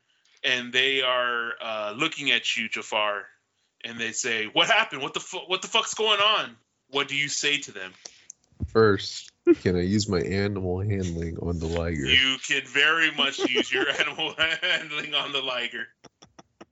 [0.44, 3.24] and they are uh, looking at you, Jafar,
[3.84, 5.02] and they say, "What happened?
[5.02, 6.56] What the fu- what the fuck's going on?"
[6.90, 7.92] What do you say to them?
[8.68, 12.06] First, can I use my animal handling on the liger?
[12.06, 15.88] You can very much use your animal handling on the liger.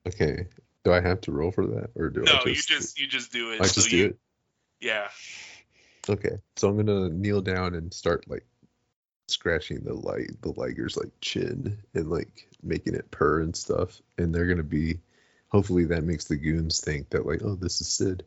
[0.07, 0.47] Okay.
[0.87, 2.97] Do I have to roll for that, or do No, I you just?
[2.97, 3.59] you just do it.
[3.59, 4.17] I So just you, do it.
[4.79, 5.09] Yeah.
[6.07, 6.37] Okay.
[6.55, 8.45] So I'm gonna kneel down and start like
[9.27, 14.01] scratching the light the liger's like chin and like making it purr and stuff.
[14.17, 14.99] And they're gonna be
[15.49, 18.23] hopefully that makes the goons think that like, oh, this is Sid.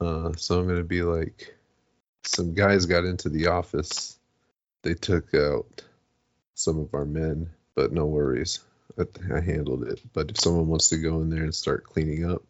[0.00, 1.52] Uh so I'm gonna be like
[2.22, 4.16] some guys got into the office.
[4.84, 5.82] They took out
[6.54, 8.60] some of our men, but no worries.
[8.98, 10.00] I, I handled it.
[10.12, 12.42] But if someone wants to go in there and start cleaning up,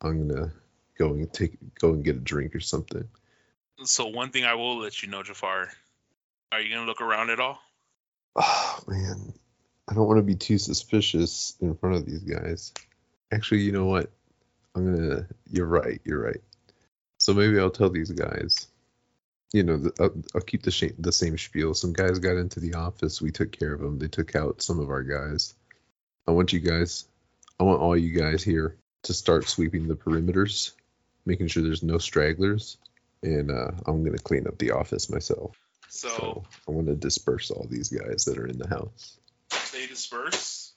[0.00, 0.52] I'm gonna
[0.98, 3.08] go and take go and get a drink or something.
[3.84, 5.70] So one thing I will let you know, Jafar,
[6.52, 7.58] are you gonna look around at all?
[8.36, 9.32] Oh man,
[9.88, 12.72] I don't want to be too suspicious in front of these guys.
[13.32, 14.10] Actually, you know what?
[14.74, 15.26] I'm gonna.
[15.50, 16.00] You're right.
[16.04, 16.40] You're right.
[17.18, 18.66] So maybe I'll tell these guys.
[19.52, 21.74] You know, the, I'll, I'll keep the sh- the same spiel.
[21.74, 23.22] Some guys got into the office.
[23.22, 23.98] We took care of them.
[23.98, 25.54] They took out some of our guys.
[26.26, 27.04] I want you guys.
[27.60, 30.72] I want all you guys here to start sweeping the perimeters,
[31.26, 32.78] making sure there's no stragglers,
[33.22, 35.56] and uh, I'm gonna clean up the office myself.
[35.88, 39.18] So, So I want to disperse all these guys that are in the house.
[39.72, 40.72] they disperse,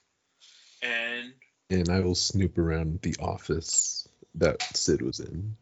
[0.81, 1.33] and
[1.69, 5.55] And I will snoop around the office that Sid was in.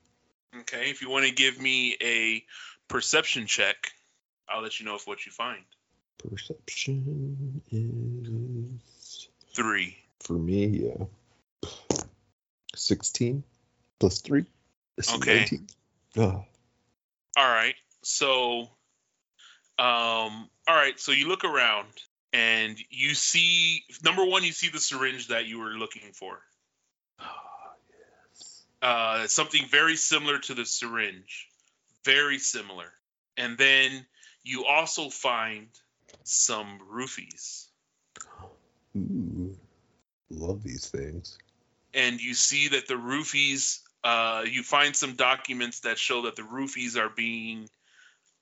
[0.61, 2.43] okay, if you want to give me a
[2.87, 3.75] perception check,
[4.49, 5.63] I'll let you know if what you find.
[6.17, 8.94] Perception is
[9.55, 9.97] Three.
[10.19, 11.05] for me, yeah.
[12.75, 13.43] 16
[13.99, 14.45] plus 3.
[14.97, 15.35] This is Okay.
[15.39, 15.67] 19.
[16.17, 16.43] Ah,
[17.37, 17.75] All right.
[18.03, 18.61] So,
[19.79, 20.99] um, all right.
[20.99, 21.87] So you look around
[22.33, 26.39] and you see number one, you see the syringe that you were looking for.
[27.19, 27.25] Oh,
[27.89, 28.65] yes.
[28.81, 31.47] Uh, something very similar to the syringe,
[32.03, 32.91] very similar.
[33.35, 34.05] And then
[34.43, 35.67] you also find
[36.23, 37.65] some roofies,
[38.95, 39.34] Ooh,
[40.29, 41.37] love these things.
[41.95, 43.79] and you see that the roofies.
[44.03, 47.67] Uh, you find some documents that show that the roofies are being,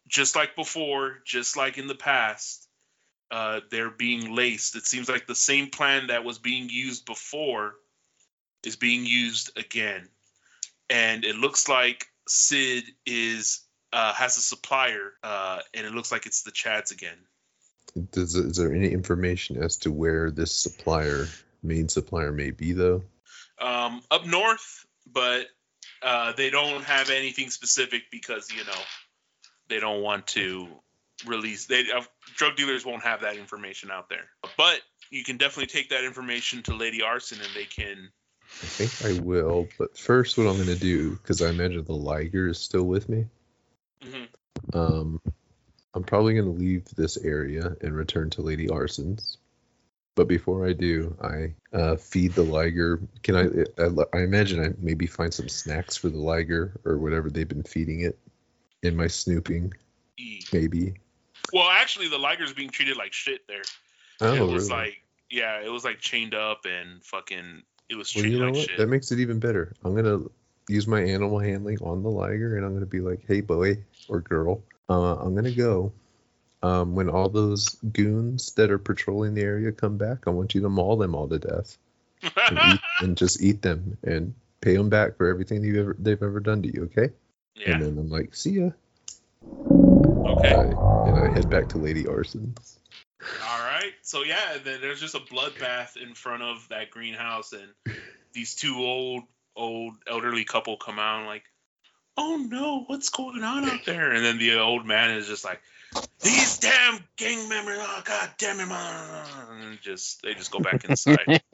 [0.10, 2.68] just like before, just like in the past,
[3.32, 4.76] uh, they're being laced.
[4.76, 7.76] It seems like the same plan that was being used before
[8.66, 10.10] is being used again,
[10.90, 13.62] and it looks like Sid is
[13.94, 17.18] uh, has a supplier, uh, and it looks like it's the Chads again.
[18.12, 21.28] Does, is there any information as to where this supplier,
[21.64, 23.04] main supplier, may be, though?
[23.60, 25.48] Um, up north, but
[26.02, 28.82] Uh, they don't have anything specific because you know
[29.70, 30.68] they don't want to
[31.26, 31.66] release.
[31.68, 32.04] They uh,
[32.36, 34.28] drug dealers won't have that information out there.
[34.58, 38.10] But you can definitely take that information to Lady Arson, and they can.
[38.62, 42.50] I think I will, but first, what I'm gonna do, because I imagine the Liger
[42.50, 43.28] is still with me.
[44.02, 44.28] Mhm.
[44.74, 45.22] Um,
[45.94, 49.38] I'm probably gonna leave this area and return to Lady Arson's.
[50.16, 53.02] But before I do, I uh, feed the Liger.
[53.24, 54.18] Can I, I?
[54.18, 58.02] I imagine I maybe find some snacks for the Liger or whatever they've been feeding
[58.02, 58.20] it
[58.84, 59.74] in my snooping.
[60.52, 60.96] Maybe.
[61.52, 63.64] Well, actually, the Liger's being treated like shit there.
[64.22, 64.82] Oh, it was really?
[64.82, 67.64] like, yeah, it was like chained up and fucking.
[67.90, 68.70] It was Well, treated you know like what?
[68.70, 68.78] shit.
[68.78, 69.74] That makes it even better.
[69.84, 70.20] I'm gonna
[70.70, 74.22] use my animal handling on the liger, and I'm gonna be like, "Hey, boy or
[74.22, 75.92] girl, uh, I'm gonna go.
[76.64, 80.62] Um, when all those goons that are patrolling the area come back, I want you
[80.62, 81.78] to maul them all to death
[82.22, 86.24] and, eat, and just eat them and pay them back for everything you ever they've
[86.24, 86.84] ever done to you.
[86.86, 87.14] Okay?
[87.56, 87.72] yeah.
[87.72, 88.70] And then I'm like, "See ya,"
[90.26, 90.54] Okay.
[90.54, 92.80] I- and I head back to Lady Arson's.
[93.42, 93.92] All right.
[94.02, 97.98] So yeah, then there's just a bloodbath in front of that greenhouse, and
[98.32, 99.24] these two old,
[99.58, 101.44] old elderly couple come out and like,
[102.16, 105.62] "Oh no, what's going on out there?" And then the old man is just like,
[106.22, 107.78] "These damn gang members!
[107.80, 111.42] Oh god damn it!" man," just they just go back inside.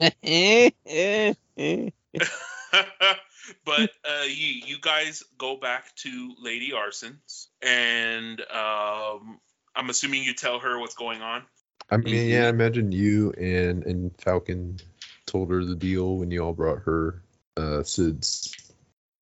[3.64, 9.40] but uh, you, you guys go back to Lady Arson's, and um,
[9.74, 11.42] I'm assuming you tell her what's going on.
[11.90, 12.28] I mean, Mhm.
[12.28, 14.78] yeah, I imagine you and and Falcon
[15.26, 17.22] told her the deal when you all brought her
[17.56, 18.54] uh Sid's.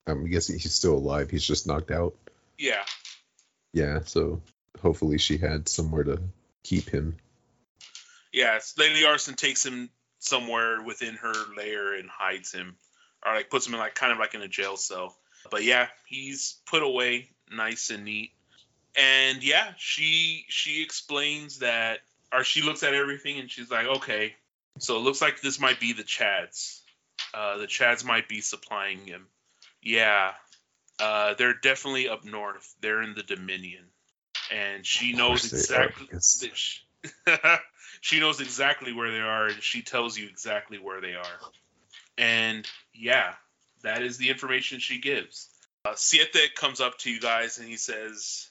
[0.07, 1.31] I'm guessing he's still alive.
[1.31, 2.14] He's just knocked out.
[2.57, 2.85] Yeah.
[3.75, 4.41] Yeah, so
[4.81, 6.20] hopefully she had somewhere to
[6.62, 7.16] keep him.
[8.33, 12.76] Yes, Lady Arson takes him somewhere within her lair and hides him,
[13.24, 15.16] or like puts him in like kind of like in a jail cell.
[15.51, 18.33] But yeah, he's put away nice and neat.
[18.97, 22.01] And yeah, she she explains that,
[22.33, 24.35] or she looks at everything and she's like, okay,
[24.79, 26.81] so it looks like this might be the Chads.
[27.33, 29.26] Uh, the Chads might be supplying him.
[29.83, 30.33] Yeah,
[30.99, 32.74] uh, they're definitely up north.
[32.81, 33.85] They're in the Dominion,
[34.53, 36.51] and she knows course they are, exactly.
[36.55, 36.85] she-
[38.01, 41.39] she knows exactly where they are and she tells you exactly where they are.
[42.17, 43.35] And yeah
[43.83, 45.49] that is the information she gives.
[45.85, 48.49] Uh, siete comes up to you guys and he says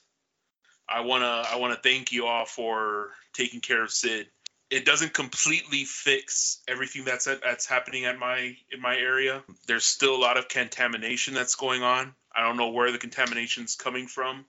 [0.90, 4.28] i want to i want to thank you all for taking care of sid.
[4.70, 9.44] It doesn't completely fix everything that's that's happening at my in my area.
[9.68, 12.14] There's still a lot of contamination that's going on.
[12.36, 14.46] I don't know where the contamination's coming from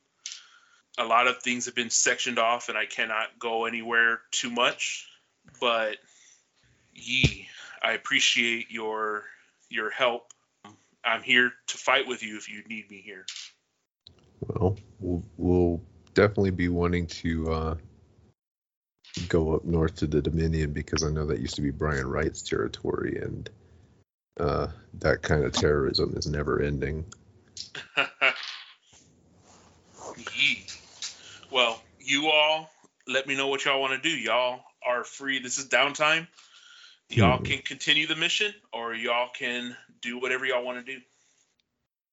[0.98, 5.06] a lot of things have been sectioned off and I cannot go anywhere too much.
[5.60, 5.96] But
[6.92, 7.48] ye,
[7.82, 9.24] I appreciate your
[9.70, 10.32] your help.
[11.04, 13.24] I'm here to fight with you if you need me here.
[14.40, 15.82] Well, we'll, we'll
[16.14, 17.74] definitely be wanting to uh,
[19.28, 22.42] go up north to the Dominion because I know that used to be Brian Wright's
[22.42, 23.48] territory, and
[24.38, 27.04] uh, that kind of terrorism is never ending.
[30.34, 30.66] ye.
[31.50, 32.70] Well, you all
[33.06, 34.14] let me know what y'all want to do.
[34.14, 35.38] Y'all are free.
[35.38, 36.26] This is downtime.
[37.10, 37.44] Y'all Hmm.
[37.44, 41.00] can continue the mission or y'all can do whatever y'all want to do.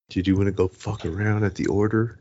[0.09, 2.19] Did you want to go fuck around at the order?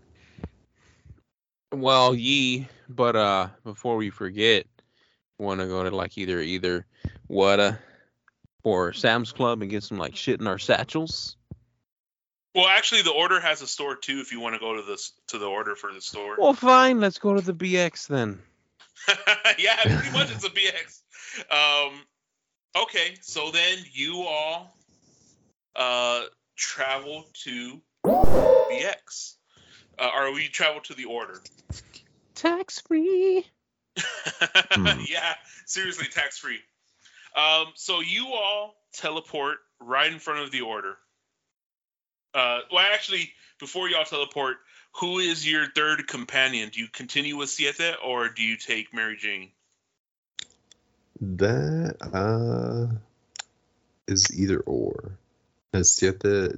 [1.73, 4.67] Well, ye, but uh, before we forget,
[5.39, 6.87] want to go to like either either
[7.29, 7.79] Wada
[8.63, 11.37] or Sam's Club and get some like shit in our satchels.
[12.55, 14.21] Well, actually, the order has a store too.
[14.21, 16.37] If you want to go to this to the order for the store.
[16.39, 18.41] Well, fine, let's go to the BX then.
[19.59, 21.01] yeah, pretty much it's a BX.
[21.51, 21.95] Um,
[22.77, 24.77] okay, so then you all
[25.75, 26.23] uh,
[26.57, 29.35] travel to BX.
[29.99, 31.41] Uh, or we travel to the order.
[32.35, 33.47] Tax free.
[34.77, 35.35] yeah,
[35.67, 36.59] seriously, tax free.
[37.37, 40.97] Um, so you all teleport right in front of the order.
[42.35, 43.31] Uh, well, actually,
[43.61, 44.57] before y'all teleport,
[45.01, 46.71] who is your third companion?
[46.73, 49.51] Do you continue with Siete or do you take Mary Jane?
[51.21, 52.95] That uh
[54.07, 55.19] is either or.
[55.73, 56.55] As Siete,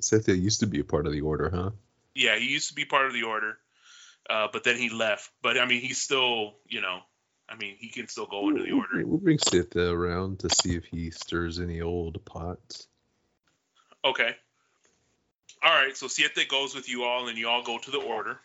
[0.00, 1.70] Siete used to be a part of the order, huh?
[2.14, 3.58] Yeah, he used to be part of the order,
[4.28, 5.30] uh, but then he left.
[5.42, 7.00] But I mean, he's still, you know,
[7.48, 9.06] I mean, he can still go into the order.
[9.06, 12.88] We'll bring Siete around to see if he stirs any old pots.
[14.04, 14.34] Okay.
[15.66, 18.38] All right, so Siete goes with you all, and you all go to the order.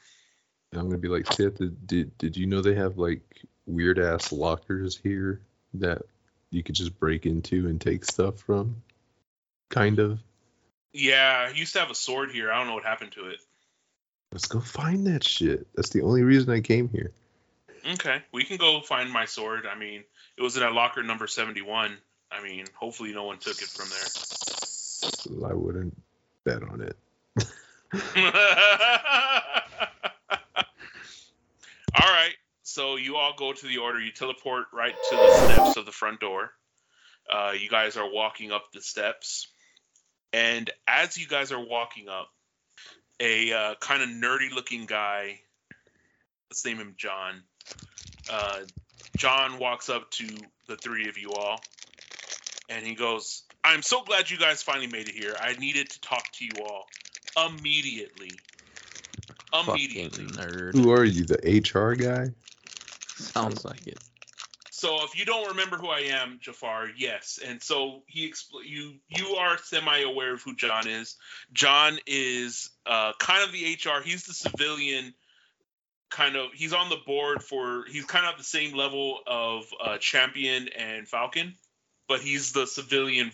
[0.74, 3.22] I'm gonna be like, Siete, did did you know they have like
[3.67, 5.39] weird ass lockers here
[5.76, 6.01] that
[6.49, 8.78] you could just break into and take stuff from?
[9.69, 10.19] Kind of.
[10.93, 12.51] Yeah, I used to have a sword here.
[12.51, 13.38] I don't know what happened to it.
[14.32, 15.67] Let's go find that shit.
[15.76, 17.11] That's the only reason I came here.
[17.93, 19.67] Okay, we can go find my sword.
[19.72, 20.03] I mean,
[20.38, 21.95] it was in at locker number 71.
[22.32, 25.51] I mean, hopefully no one took it from there.
[25.51, 25.95] I wouldn't
[26.45, 26.97] bet on it.
[27.93, 27.99] all
[31.95, 32.33] right.
[32.63, 33.99] So you all go to the order.
[33.99, 36.51] You teleport right to the steps of the front door.
[37.29, 39.47] Uh, you guys are walking up the steps,
[40.31, 42.29] and as you guys are walking up,
[43.19, 45.39] a uh, kind of nerdy-looking guy.
[46.49, 47.43] Let's name him John.
[48.29, 48.61] Uh,
[49.17, 50.27] John walks up to
[50.67, 51.59] the three of you all,
[52.69, 55.35] and he goes, "I'm so glad you guys finally made it here.
[55.39, 56.87] I needed to talk to you all
[57.38, 58.32] immediately.
[59.51, 60.73] Fucking Immediately." nerd.
[60.73, 62.29] Who are you, the HR guy?
[63.15, 63.99] Sounds like it.
[64.82, 67.39] So if you don't remember who I am, Jafar, yes.
[67.45, 71.17] And so he expl- you you are semi aware of who John is.
[71.53, 74.01] John is uh, kind of the HR.
[74.03, 75.13] He's the civilian
[76.09, 76.47] kind of.
[76.55, 77.86] He's on the board for.
[77.91, 81.53] He's kind of the same level of uh, Champion and Falcon,
[82.07, 83.32] but he's the civilian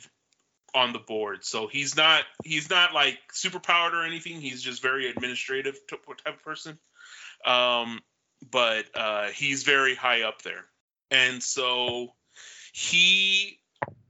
[0.75, 1.43] on the board.
[1.43, 4.41] So he's not he's not like super powered or anything.
[4.41, 6.77] He's just very administrative type of person.
[7.45, 7.99] Um,
[8.51, 10.65] but uh, he's very high up there
[11.11, 12.13] and so
[12.73, 13.59] he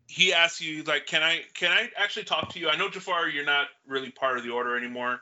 [0.08, 3.28] he asks you like can i can i actually talk to you i know jafar
[3.28, 5.20] you're not really part of the order anymore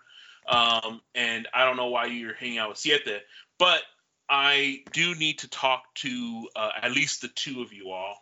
[0.47, 3.23] um and i don't know why you're hanging out with siete
[3.59, 3.81] but
[4.29, 8.17] i do need to talk to uh, at least the two of you all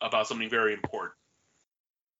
[0.00, 1.14] about something very important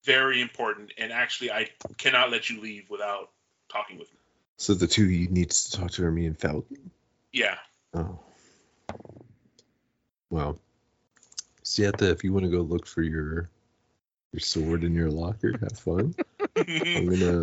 [0.05, 3.31] very important and actually i cannot let you leave without
[3.71, 4.19] talking with me
[4.57, 6.91] So the two you need to talk to are me and Falcon.
[7.33, 7.57] yeah
[7.95, 8.19] Oh.
[10.31, 10.59] Well,
[11.63, 13.49] Siete, if you want to go look for your
[14.33, 16.15] your sword in your locker, have fun.
[16.57, 17.43] I'm gonna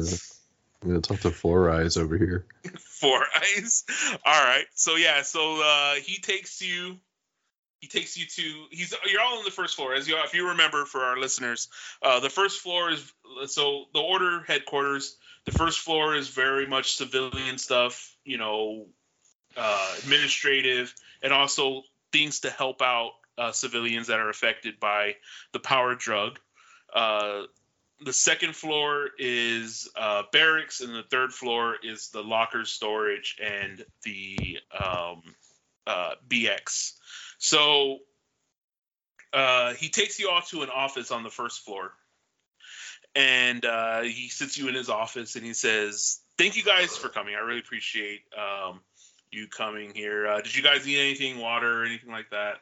[0.81, 2.45] I'm gonna talk to Four Eyes over here.
[2.77, 3.85] Four eyes.
[4.25, 4.65] All right.
[4.75, 5.21] So yeah.
[5.21, 6.97] So uh, he takes you.
[7.81, 8.65] He takes you to.
[8.69, 8.93] He's.
[9.11, 9.95] You're all on the first floor.
[9.95, 11.67] As you, if you remember, for our listeners,
[12.03, 13.11] uh, the first floor is
[13.47, 15.17] so the order headquarters.
[15.45, 18.15] The first floor is very much civilian stuff.
[18.23, 18.85] You know,
[19.57, 25.15] uh, administrative, and also things to help out uh, civilians that are affected by
[25.51, 26.39] the power drug.
[26.93, 27.43] Uh,
[28.03, 33.83] the second floor is uh, barracks, and the third floor is the locker storage and
[34.03, 35.21] the um,
[35.87, 36.93] uh, BX.
[37.41, 37.97] So
[39.33, 41.91] uh, he takes you all to an office on the first floor,
[43.15, 47.09] and uh, he sits you in his office, and he says, "Thank you guys for
[47.09, 47.33] coming.
[47.33, 48.81] I really appreciate um,
[49.31, 50.27] you coming here.
[50.27, 52.57] Uh, did you guys need anything, water or anything like that?"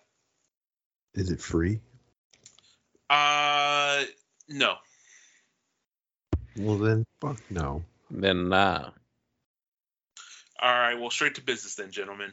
[1.13, 1.81] Is it free?
[3.09, 4.03] Uh,
[4.47, 4.75] no.
[6.55, 7.83] Well then, fuck no.
[8.09, 8.91] Then nah.
[10.61, 12.31] All right, well, straight to business then, gentlemen.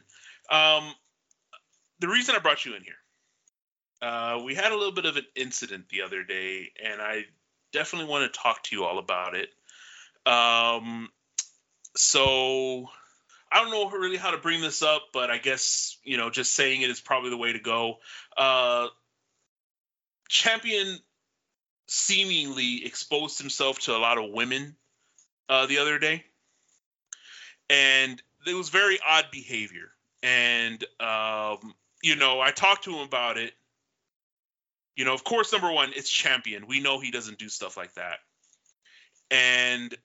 [0.49, 0.93] Um,
[1.99, 2.93] the reason I brought you in here,
[4.01, 7.25] uh, we had a little bit of an incident the other day, and I
[7.71, 9.49] definitely want to talk to you all about it.
[10.25, 11.09] Um,
[11.95, 12.89] so
[13.51, 16.53] I don't know really how to bring this up, but I guess you know, just
[16.53, 17.95] saying it is probably the way to go.
[18.35, 18.87] Uh,
[20.29, 20.97] Champion
[21.87, 24.75] seemingly exposed himself to a lot of women
[25.47, 26.25] uh, the other day
[27.69, 29.91] and it was very odd behavior.
[30.23, 31.73] And um,
[32.03, 33.53] you know, I talked to him about it.
[34.95, 36.67] You know, of course, number one, it's champion.
[36.67, 38.17] We know he doesn't do stuff like that.
[39.29, 39.95] And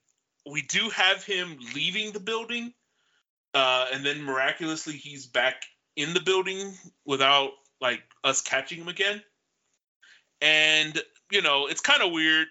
[0.50, 2.74] we do have him leaving the building,
[3.54, 5.62] uh, and then miraculously he's back
[5.96, 6.72] in the building
[7.06, 9.22] without like us catching him again.
[10.40, 12.48] And you know, it's kind of weird.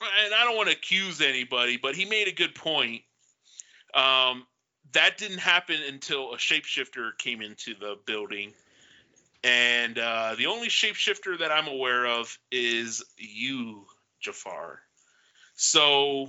[0.00, 3.02] And I don't want to accuse anybody, but he made a good point.
[3.94, 4.46] Um,
[4.92, 8.52] that didn't happen until a shapeshifter came into the building.
[9.44, 13.86] And uh, the only shapeshifter that I'm aware of is you,
[14.20, 14.80] Jafar.
[15.54, 16.28] So,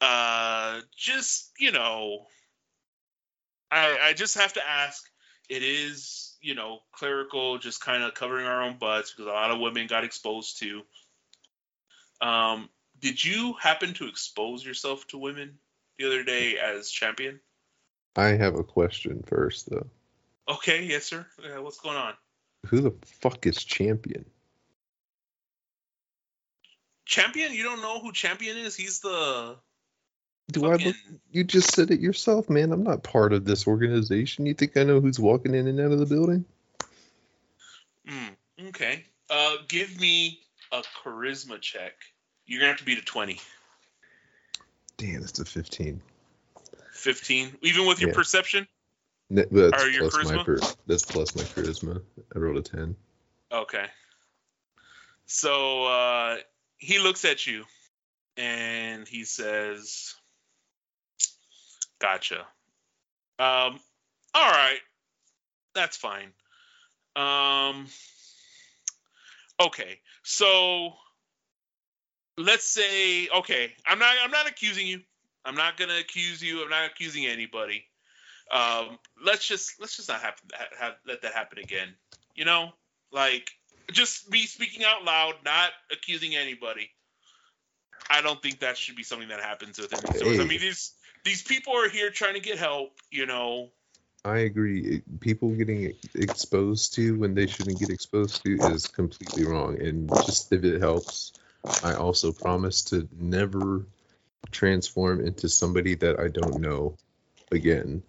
[0.00, 2.26] uh, just, you know,
[3.70, 5.04] I, I just have to ask
[5.48, 9.50] it is, you know, clerical, just kind of covering our own butts because a lot
[9.50, 10.82] of women got exposed to.
[12.20, 12.68] Um,
[13.00, 15.58] did you happen to expose yourself to women
[15.98, 17.40] the other day as champion?
[18.16, 19.88] I have a question first though.
[20.48, 21.26] Okay, yes, sir.
[21.42, 22.14] Yeah, what's going on?
[22.66, 24.24] Who the fuck is champion?
[27.04, 27.52] Champion?
[27.52, 28.76] You don't know who Champion is?
[28.76, 29.56] He's the
[30.52, 30.96] Do I look?
[31.30, 32.72] You just said it yourself, man.
[32.72, 34.46] I'm not part of this organization.
[34.46, 36.44] You think I know who's walking in and out of the building?
[38.06, 39.04] Mm, okay.
[39.30, 40.40] Uh, give me
[40.72, 41.92] a charisma check.
[42.46, 43.40] You're gonna have to beat a twenty.
[44.96, 46.00] Damn, that's a 15.
[46.92, 48.14] 15, even with your Yeah.
[48.16, 48.66] perception.
[49.30, 52.00] That's plus my per- that's plus my charisma.
[52.34, 52.96] I rolled a 10.
[53.52, 53.84] Okay.
[55.26, 56.36] So uh,
[56.78, 57.64] he looks at you
[58.36, 60.14] and he says,
[62.00, 62.46] Gotcha.
[63.38, 63.80] Um,
[64.34, 64.78] all right.
[65.74, 66.32] That's fine.
[67.16, 67.86] Um,
[69.60, 70.00] okay.
[70.22, 70.94] So
[72.38, 75.00] let's say, okay, I'm not, I'm not accusing you.
[75.44, 76.62] I'm not gonna accuse you.
[76.62, 77.84] I'm not accusing anybody.
[78.52, 80.34] Um, let's just, let's just not have,
[80.78, 81.88] have, let that happen again.
[82.34, 82.70] You know,
[83.12, 83.50] like
[83.92, 86.90] just me speaking out loud, not accusing anybody.
[88.10, 90.40] I don't think that should be something that happens with these stores.
[90.40, 90.92] I mean, these
[91.24, 92.92] these people are here trying to get help.
[93.10, 93.70] You know,
[94.24, 95.02] I agree.
[95.20, 99.80] People getting exposed to when they shouldn't get exposed to is completely wrong.
[99.80, 101.32] And just if it helps,
[101.82, 103.86] I also promise to never
[104.50, 106.96] transform into somebody that I don't know
[107.52, 108.02] again.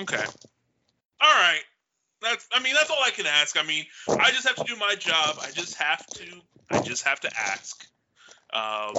[0.00, 0.24] Okay.
[1.20, 1.62] All right.
[2.22, 2.46] That's.
[2.52, 3.58] I mean, that's all I can ask.
[3.58, 5.36] I mean, I just have to do my job.
[5.40, 6.24] I just have to.
[6.70, 7.86] I just have to ask.
[8.52, 8.94] Um,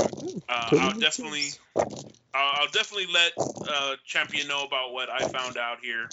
[0.49, 1.49] uh, I'll definitely.
[1.75, 1.85] I'll,
[2.33, 6.09] I'll definitely let uh, Champion know about what I found out here.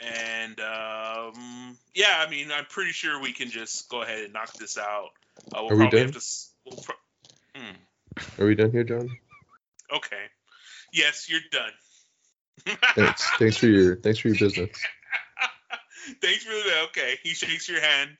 [0.00, 4.52] And um, yeah, I mean, I'm pretty sure we can just go ahead and knock
[4.54, 5.10] this out.
[5.54, 6.00] Uh, we'll Are we done?
[6.00, 6.22] have to.
[6.64, 6.94] We'll pro-
[7.54, 8.42] Hmm.
[8.42, 9.10] Are we done here, John?
[9.94, 10.24] Okay.
[10.92, 11.72] Yes, you're done.
[12.94, 13.30] Thanks.
[13.38, 14.70] Thanks for your thanks for your business.
[16.20, 17.16] Thanks for the okay.
[17.22, 18.10] He shakes your hand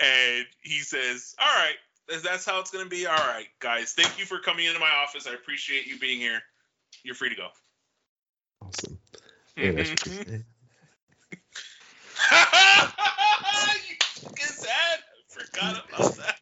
[0.00, 1.76] and he says, "All right,
[2.22, 3.06] that's how it's gonna be.
[3.06, 3.92] All right, guys.
[3.92, 5.26] Thank you for coming into my office.
[5.26, 6.40] I appreciate you being here.
[7.02, 7.48] You're free to go."
[8.62, 8.98] Awesome.
[9.58, 10.44] Yeah, that's what you said.
[14.38, 14.98] sad.
[15.08, 16.36] I forgot about that.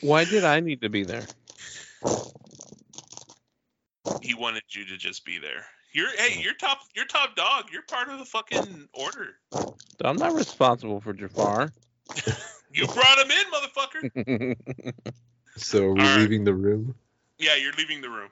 [0.02, 1.24] Why did I need to be there?
[4.22, 5.64] He wanted you to just be there.
[5.92, 6.78] You're hey, you're top.
[6.94, 7.64] You're top dog.
[7.72, 9.36] You're part of the fucking order.
[10.04, 11.72] I'm not responsible for Jafar.
[12.72, 14.56] You brought him in, motherfucker.
[15.56, 16.20] So are we All right.
[16.20, 16.94] leaving the room?
[17.38, 18.30] Yeah, you're leaving the room.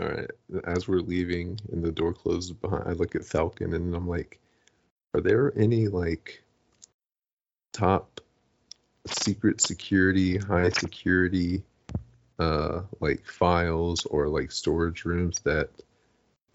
[0.00, 0.30] All right.
[0.64, 4.38] As we're leaving and the door closes behind, I look at Falcon and I'm like,
[5.12, 6.42] are there any like
[7.72, 8.20] top
[9.06, 11.62] secret security, high security,
[12.42, 15.70] uh, like files or like storage rooms that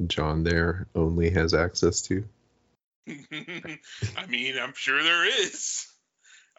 [0.05, 2.23] John there only has access to?
[3.07, 5.87] I mean, I'm sure there is.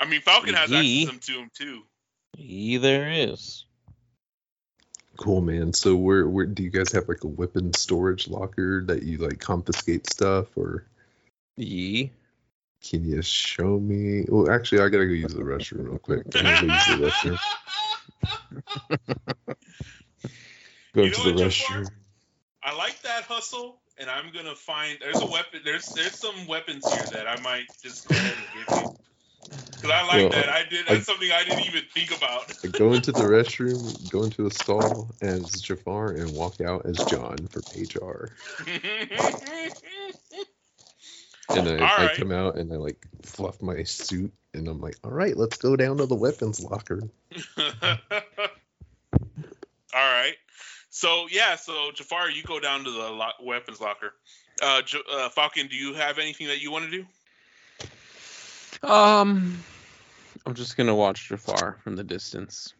[0.00, 1.04] I mean, Falcon has Yee.
[1.04, 1.82] access to him too.
[2.36, 3.64] Ye there is.
[5.16, 5.72] Cool, man.
[5.72, 9.40] So where where do you guys have like a weapon storage locker that you like
[9.40, 10.84] confiscate stuff or
[11.56, 12.12] Ye.
[12.88, 14.24] can you show me?
[14.28, 16.24] Well, actually, I gotta go use the restroom real quick.
[16.36, 17.38] I'm gonna go use the restroom.
[20.94, 21.90] Go You know to the restroom.
[22.62, 24.98] I like that hustle, and I'm gonna find.
[25.00, 25.60] There's a weapon.
[25.64, 28.88] There's there's some weapons here that I might just go ahead and give you.
[29.80, 30.48] Cause I like that.
[30.48, 30.86] I did.
[30.88, 32.52] I- That's something I didn't even think about.
[32.72, 37.48] Go into the restroom, go into the stall as Jafar, and walk out as John
[37.48, 38.30] for HR.
[41.54, 44.96] And I, All I come out and I like fluff my suit, and I'm like,
[45.04, 47.02] "All right, let's go down to the weapons locker."
[47.58, 47.66] All
[49.94, 50.34] right.
[50.90, 54.14] So yeah, so Jafar, you go down to the lo- weapons locker.
[54.60, 57.06] Uh, J- uh, Falcon, do you have anything that you want to do?
[58.86, 59.62] Um,
[60.46, 62.74] I'm just gonna watch Jafar from the distance.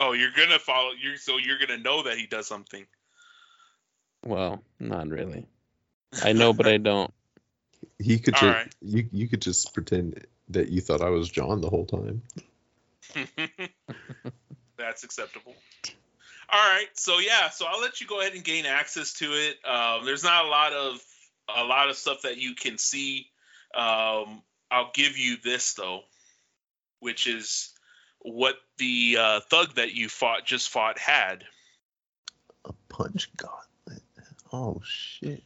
[0.00, 0.92] Oh, you're gonna follow.
[1.00, 2.86] You're so you're gonna know that he does something.
[4.24, 5.46] Well, not really.
[6.22, 7.12] I know, but I don't.
[8.00, 8.74] He could All ju- right.
[8.80, 12.22] you you could just pretend that you thought I was John the whole time.
[14.76, 15.54] That's acceptable.
[16.52, 19.56] All right, so yeah, so I'll let you go ahead and gain access to it.
[19.64, 21.00] Um, there's not a lot of
[21.54, 23.28] a lot of stuff that you can see.
[23.74, 26.00] Um, I'll give you this though,
[26.98, 27.72] which is
[28.20, 31.44] what the uh, thug that you fought just fought had.
[32.64, 34.02] A punch gauntlet.
[34.52, 35.44] Oh shit.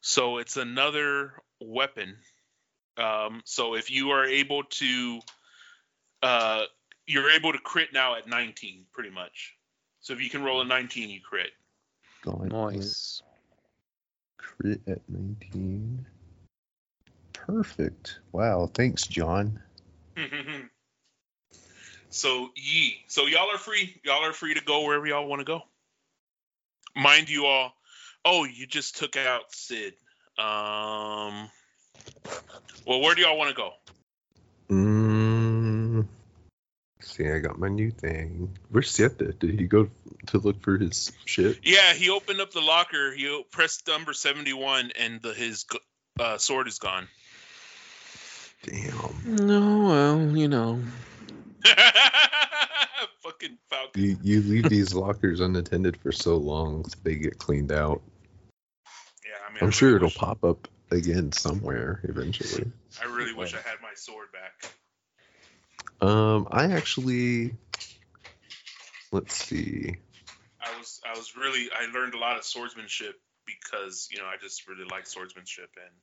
[0.00, 2.16] So it's another weapon.
[2.96, 5.20] Um, so if you are able to,
[6.22, 6.62] uh,
[7.06, 9.54] you're able to crit now at 19, pretty much.
[10.00, 11.50] So if you can roll a 19, you crit.
[12.22, 12.52] Gauntlet.
[12.52, 13.22] Nice.
[14.38, 16.06] Crit at 19.
[17.32, 18.18] Perfect.
[18.32, 18.70] Wow.
[18.72, 19.60] Thanks, John.
[22.10, 24.00] so ye, so y'all are free.
[24.04, 25.62] Y'all are free to go wherever y'all want to go.
[26.94, 27.72] Mind you all.
[28.24, 29.94] Oh, you just took out Sid.
[30.38, 31.50] Um.
[32.86, 33.72] Well, where do y'all want to go?
[34.70, 36.06] Mm,
[37.00, 38.56] see, I got my new thing.
[38.70, 39.38] Where's Siete?
[39.38, 39.90] Did he go
[40.28, 41.58] to look for his shit?
[41.62, 43.12] Yeah, he opened up the locker.
[43.12, 45.66] He pressed number seventy-one, and the, his
[46.18, 47.08] uh, sword is gone.
[48.62, 49.46] Damn.
[49.46, 50.82] No, well, you know.
[53.22, 54.02] Fucking Falcon.
[54.02, 58.02] You you leave these lockers unattended for so long, they get cleaned out.
[59.24, 62.70] Yeah, I mean, I I'm really sure it'll wish- pop up again somewhere eventually.
[63.00, 64.72] I really wish I had my sword back.
[66.00, 67.52] Um, I actually,
[69.12, 69.96] let's see.
[70.60, 74.36] I was, I was really, I learned a lot of swordsmanship because you know I
[74.40, 75.94] just really like swordsmanship, and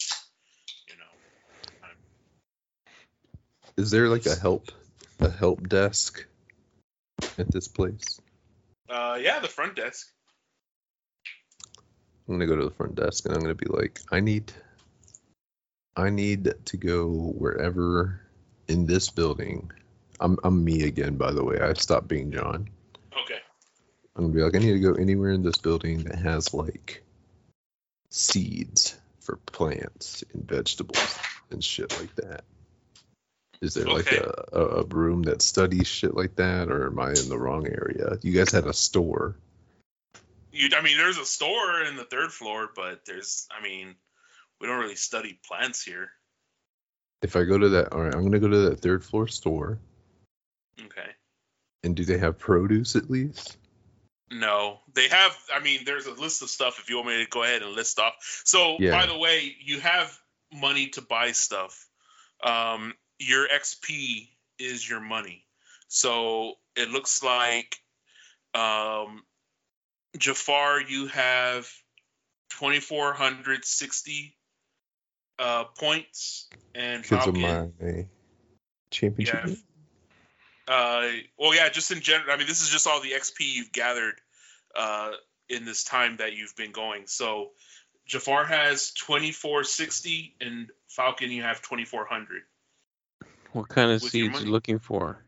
[0.87, 1.17] you know,
[3.77, 4.71] Is there like a help,
[5.19, 6.25] a help desk
[7.37, 8.19] at this place?
[8.89, 10.07] uh, yeah, the front desk.
[12.27, 14.51] I'm gonna go to the front desk and I'm gonna be like, I need,
[15.95, 18.19] I need to go wherever
[18.67, 19.71] in this building.
[20.19, 21.59] I'm I'm me again, by the way.
[21.59, 22.69] I stopped being John.
[23.23, 23.39] Okay.
[24.15, 27.03] I'm gonna be like, I need to go anywhere in this building that has like
[28.09, 31.19] seeds for plants and vegetables
[31.51, 32.43] and shit like that.
[33.61, 34.17] Is there like Okay.
[34.17, 37.67] a, a, a room that studies shit like that, or am I in the wrong
[37.67, 38.17] area?
[38.21, 39.35] You guys had a store.
[40.57, 43.95] You, I mean, there's a store in the third floor, but there's, I mean,
[44.59, 46.09] we don't really study plants here.
[47.21, 49.79] If I go to that, all right, I'm gonna go to that third floor store.
[50.79, 51.09] Okay.
[51.83, 53.57] And do they have produce at least?
[54.29, 55.37] No, they have.
[55.53, 56.79] I mean, there's a list of stuff.
[56.79, 58.15] If you want me to go ahead and list off.
[58.43, 58.91] So, Yeah.
[58.91, 60.19] by the way, you have
[60.51, 61.87] money to buy stuff.
[62.43, 64.29] Um, your XP
[64.59, 65.45] is your money.
[65.87, 67.79] So it looks like,
[68.53, 69.23] um,
[70.17, 71.69] Jafar, you have
[72.59, 74.35] 2,460
[75.39, 77.73] uh, points, and Because of Falcon.
[77.81, 78.05] my
[78.91, 79.41] championship.
[79.47, 79.53] Yeah.
[80.67, 82.31] Uh, well, yeah, just in general.
[82.31, 84.15] I mean, this is just all the XP you've gathered
[84.75, 85.11] uh,
[85.49, 87.03] in this time that you've been going.
[87.07, 87.51] So,
[88.05, 92.41] Jafar has 2460, and Falcon, you have 2400.
[93.53, 94.51] What kind of With your seeds you money.
[94.51, 95.23] looking for?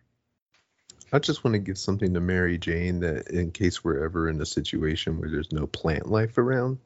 [1.12, 4.42] I just want to give something to Mary Jane that in case we're ever in
[4.42, 6.78] a situation where there's no plant life around,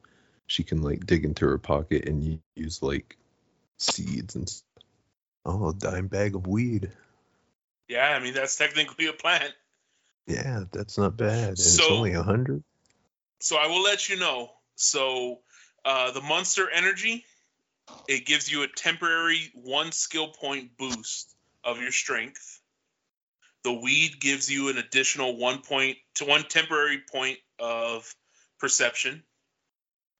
[0.46, 3.16] she can like dig into her pocket and use like
[3.78, 4.50] seeds and
[5.44, 6.90] oh, a dime bag of weed.
[7.88, 9.52] Yeah, I mean, that's technically a plant.
[10.26, 11.48] Yeah, that's not bad.
[11.48, 12.62] And it's only a hundred.
[13.40, 14.50] So, I will let you know.
[14.74, 15.40] So,
[15.84, 17.26] uh, the Monster Energy,
[18.08, 22.53] it gives you a temporary one skill point boost of your strength.
[23.64, 28.14] The weed gives you an additional one point to one temporary point of
[28.58, 29.22] perception.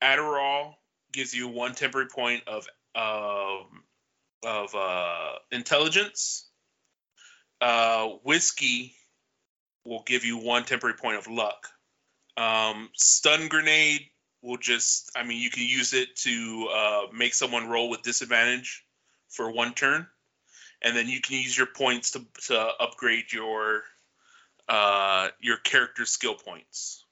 [0.02, 0.74] Adderall
[1.12, 3.84] gives you one temporary point of um,
[4.44, 6.48] of uh, intelligence.
[7.60, 8.94] Uh, whiskey
[9.84, 11.68] will give you one temporary point of luck.
[12.36, 14.02] Um, stun grenade
[14.42, 18.84] will just, I mean, you can use it to uh, make someone roll with disadvantage
[19.30, 20.06] for one turn,
[20.84, 23.82] and then you can use your points to to upgrade your
[24.68, 27.04] uh, your character skill points.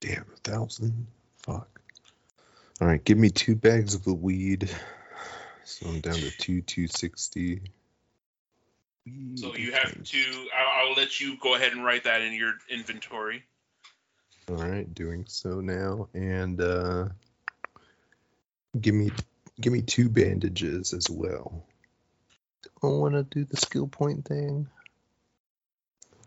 [0.00, 1.06] Damn, a thousand.
[1.42, 1.80] Fuck.
[2.80, 4.70] All right, give me two bags of the weed.
[5.64, 7.60] So I'm down to two two sixty.
[9.34, 10.18] So you have to.
[10.56, 13.44] I, I'll let you go ahead and write that in your inventory.
[14.48, 17.08] All right, doing so now, and uh,
[18.80, 19.10] give me
[19.60, 21.66] give me two bandages as well.
[22.82, 24.68] I want to do the skill point thing.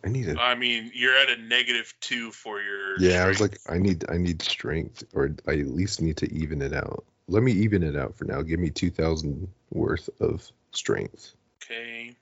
[0.05, 0.37] I need it.
[0.37, 2.99] I mean, you're at a negative two for your.
[2.99, 3.23] yeah.
[3.23, 3.57] I was like.
[3.69, 7.05] I need I need strength, or I at least need to even it out.
[7.27, 8.41] Let me even it out for now.
[8.41, 12.15] Give me two thousand worth of strength okay.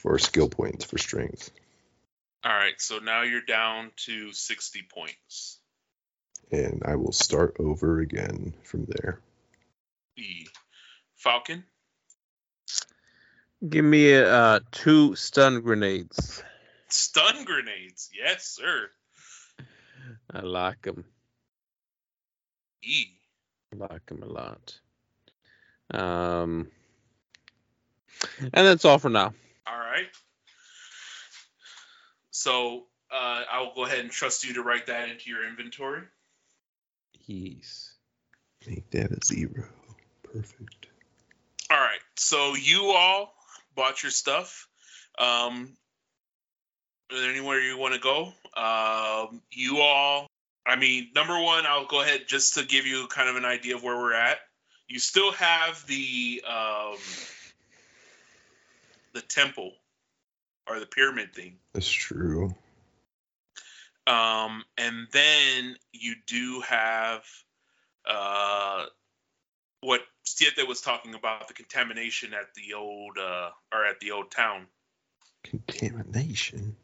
[0.00, 1.50] For skill points for strength,
[2.44, 2.80] All right.
[2.80, 5.58] So now you're down to sixty points.
[6.52, 9.20] and I will start over again from there.
[10.16, 10.48] The
[11.16, 11.64] Falcon.
[13.66, 16.42] Give me uh, two stun grenades.
[16.88, 18.08] Stun grenades.
[18.16, 18.88] Yes, sir.
[20.32, 21.04] I like them.
[22.82, 23.06] E.
[23.72, 24.78] I like them a lot.
[25.90, 26.68] Um,
[28.40, 29.34] and that's all for now.
[29.66, 30.06] All right.
[32.30, 36.02] So uh, I will go ahead and trust you to write that into your inventory.
[37.26, 37.94] Yes.
[38.66, 39.64] Make that a zero.
[40.22, 40.86] Perfect.
[41.70, 41.98] All right.
[42.16, 43.34] So you all
[43.78, 44.68] bought your stuff.
[45.18, 45.76] Um,
[47.10, 48.32] is there anywhere you want to go?
[48.56, 50.26] Um, you all.
[50.66, 53.76] I mean, number one, I'll go ahead just to give you kind of an idea
[53.76, 54.38] of where we're at.
[54.88, 56.96] You still have the um,
[59.14, 59.72] the temple
[60.68, 61.54] or the pyramid thing.
[61.72, 62.54] That's true.
[64.08, 67.22] Um, and then you do have
[68.04, 68.86] uh,
[69.82, 70.00] what
[70.36, 74.66] Siete was talking about the contamination at the old uh, or at the old town.
[75.44, 76.76] Contamination.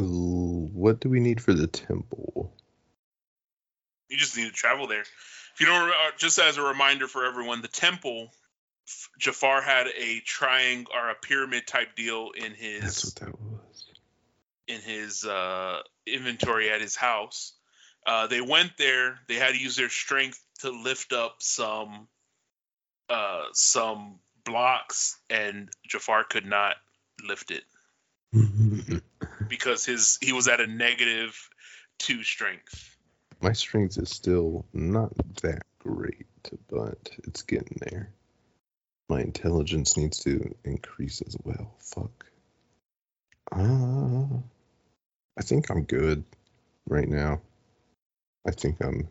[0.00, 2.54] Ooh, what do we need for the temple?
[4.08, 5.00] You just need to travel there.
[5.00, 8.30] If you don't, uh, just as a reminder for everyone, the temple,
[9.18, 13.84] Jafar had a triangle or a pyramid type deal in his That's what that was.
[14.68, 17.52] in his uh, inventory at his house.
[18.06, 19.18] Uh, they went there.
[19.28, 22.06] They had to use their strength to lift up some
[23.08, 26.76] uh, some blocks, and Jafar could not
[27.26, 27.64] lift it
[29.48, 31.48] because his he was at a negative
[31.98, 32.96] two strength.
[33.40, 36.26] My strength is still not that great,
[36.68, 38.10] but it's getting there.
[39.08, 41.74] My intelligence needs to increase as well.
[41.78, 42.26] Fuck.
[43.52, 44.38] Uh,
[45.38, 46.24] I think I'm good
[46.88, 47.40] right now.
[48.46, 49.08] I think I'm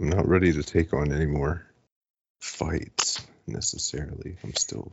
[0.00, 1.66] I'm not ready to take on any more
[2.42, 4.36] fights necessarily.
[4.42, 4.92] I'm still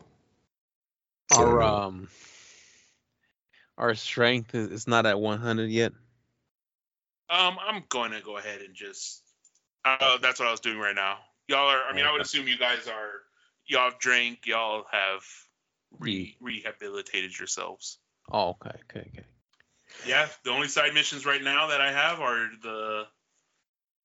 [1.31, 2.07] Our um,
[3.77, 5.91] our strength is, is not at 100 yet.
[7.29, 9.23] Um, I'm going to go ahead and just.
[9.85, 11.17] Uh, that's what I was doing right now.
[11.47, 11.81] Y'all are.
[11.89, 13.11] I mean, I would assume you guys are.
[13.65, 14.45] Y'all have drank.
[14.45, 15.23] Y'all have
[15.99, 17.97] re- rehabilitated yourselves.
[18.31, 19.25] Oh, okay, okay, okay.
[20.05, 23.03] Yeah, the only side missions right now that I have are the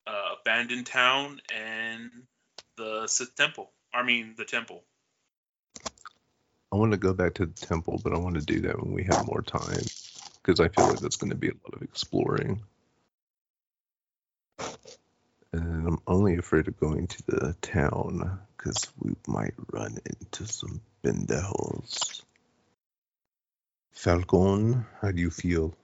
[0.06, 2.10] uh, abandoned town and
[2.76, 3.70] the S- temple.
[3.92, 4.84] I mean, the temple.
[6.72, 8.92] I want to go back to the temple, but I want to do that when
[8.92, 9.84] we have more time
[10.42, 12.62] because I feel like that's going to be a lot of exploring.
[15.52, 20.80] And I'm only afraid of going to the town because we might run into some
[21.04, 22.22] bendehos.
[23.92, 25.74] Falcon, how do you feel?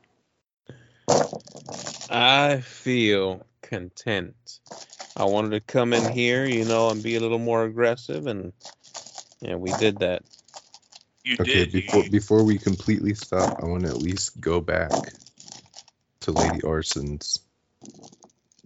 [2.11, 4.34] I feel content.
[5.16, 8.52] I wanted to come in here, you know, and be a little more aggressive, and
[9.40, 10.22] yeah, we did that.
[11.24, 11.74] You Okay, did.
[11.74, 14.90] you- before before we completely stop, I want to at least go back
[16.22, 17.38] to Lady Arson's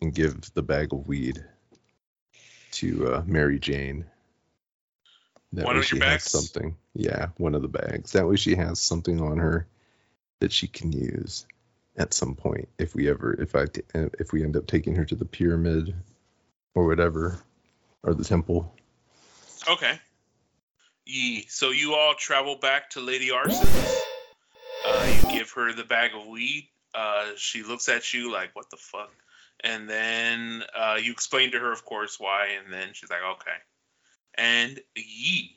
[0.00, 1.44] and give the bag of weed
[2.72, 4.06] to uh, Mary Jane.
[5.52, 6.76] That One way of your she has something.
[6.94, 8.12] Yeah, one of the bags.
[8.12, 9.66] That way she has something on her
[10.40, 11.46] that she can use
[11.96, 15.14] at some point if we ever if I if we end up taking her to
[15.14, 15.94] the pyramid
[16.74, 17.38] or whatever
[18.02, 18.74] or the temple.
[19.68, 19.98] Okay.
[21.06, 21.46] Ye.
[21.48, 24.00] So you all travel back to Lady Arson's.
[24.86, 26.68] Uh, you give her the bag of weed.
[26.94, 29.10] Uh, she looks at you like, "What the fuck?"
[29.62, 32.48] And then uh, you explain to her, of course, why.
[32.62, 33.56] And then she's like, "Okay."
[34.34, 35.56] And ye,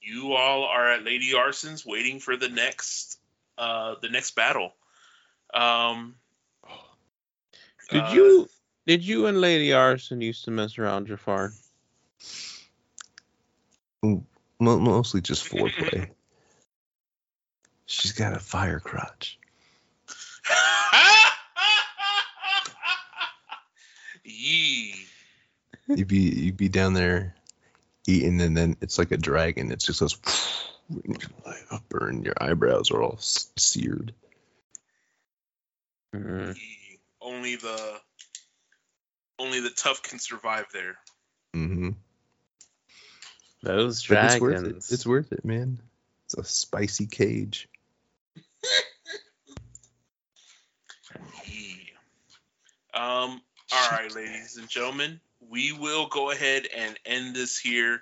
[0.00, 3.18] you all are at Lady Arson's, waiting for the next,
[3.56, 4.72] uh, the next battle.
[5.54, 6.16] Um,
[7.90, 8.48] Did uh, you
[8.86, 11.52] did you and Lady Arson used to mess around, Jafar?
[14.60, 16.10] Mostly just foreplay.
[17.86, 19.38] She's got a fire crotch.
[24.24, 24.94] Yee.
[25.88, 27.34] You'd be you'd be down there
[28.06, 29.70] eating, and then it's like a dragon.
[29.70, 30.18] It just goes
[31.88, 32.22] burn.
[32.22, 34.12] Your eyebrows are all seared.
[36.22, 36.98] Mm, Yee.
[37.20, 38.00] Only the
[39.38, 40.96] only the tough can survive there.
[41.54, 41.90] Mm-hmm.
[43.62, 44.62] Those But it's worth it.
[44.62, 44.92] dragons.
[44.92, 45.80] It's worth it, man.
[46.24, 47.68] It's a spicy cage.
[52.94, 53.42] Um.
[53.72, 58.00] All right, ladies and gentlemen, we will go ahead and end this here.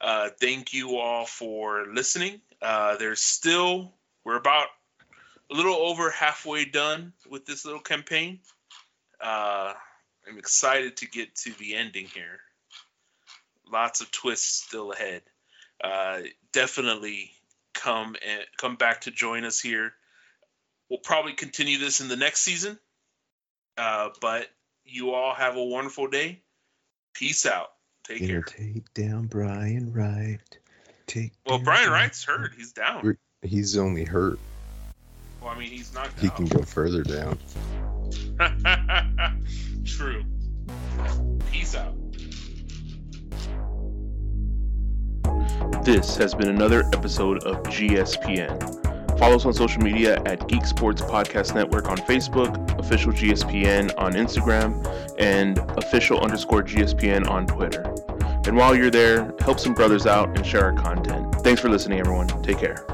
[0.00, 2.40] Uh, thank you all for listening.
[2.60, 3.94] Uh, there's still
[4.24, 4.66] we're about
[5.50, 8.40] a little over halfway done with this little campaign.
[9.20, 9.72] Uh,
[10.28, 12.40] I'm excited to get to the ending here.
[13.70, 15.22] Lots of twists still ahead.
[15.82, 16.20] Uh,
[16.52, 17.30] definitely
[17.74, 19.92] come and come back to join us here.
[20.88, 22.78] We'll probably continue this in the next season.
[23.76, 24.46] Uh, but
[24.84, 26.40] you all have a wonderful day.
[27.14, 27.68] Peace out.
[28.06, 28.42] Take Gonna care.
[28.42, 30.40] take down Brian Wright.
[31.06, 31.32] Take.
[31.46, 32.52] Well, down Brian Brian- Wright's hurt.
[32.56, 33.16] He's down.
[33.42, 34.38] He's only hurt.
[35.44, 36.36] Well, I mean, he's knocked He out.
[36.36, 37.38] can go further down.
[39.84, 40.24] True.
[41.52, 41.94] Peace out.
[45.84, 49.18] This has been another episode of GSPN.
[49.18, 54.12] Follow us on social media at Geek Sports Podcast Network on Facebook, official GSPN on
[54.14, 54.82] Instagram,
[55.18, 57.82] and official underscore GSPN on Twitter.
[58.46, 61.34] And while you're there, help some brothers out and share our content.
[61.42, 62.28] Thanks for listening, everyone.
[62.42, 62.86] Take care.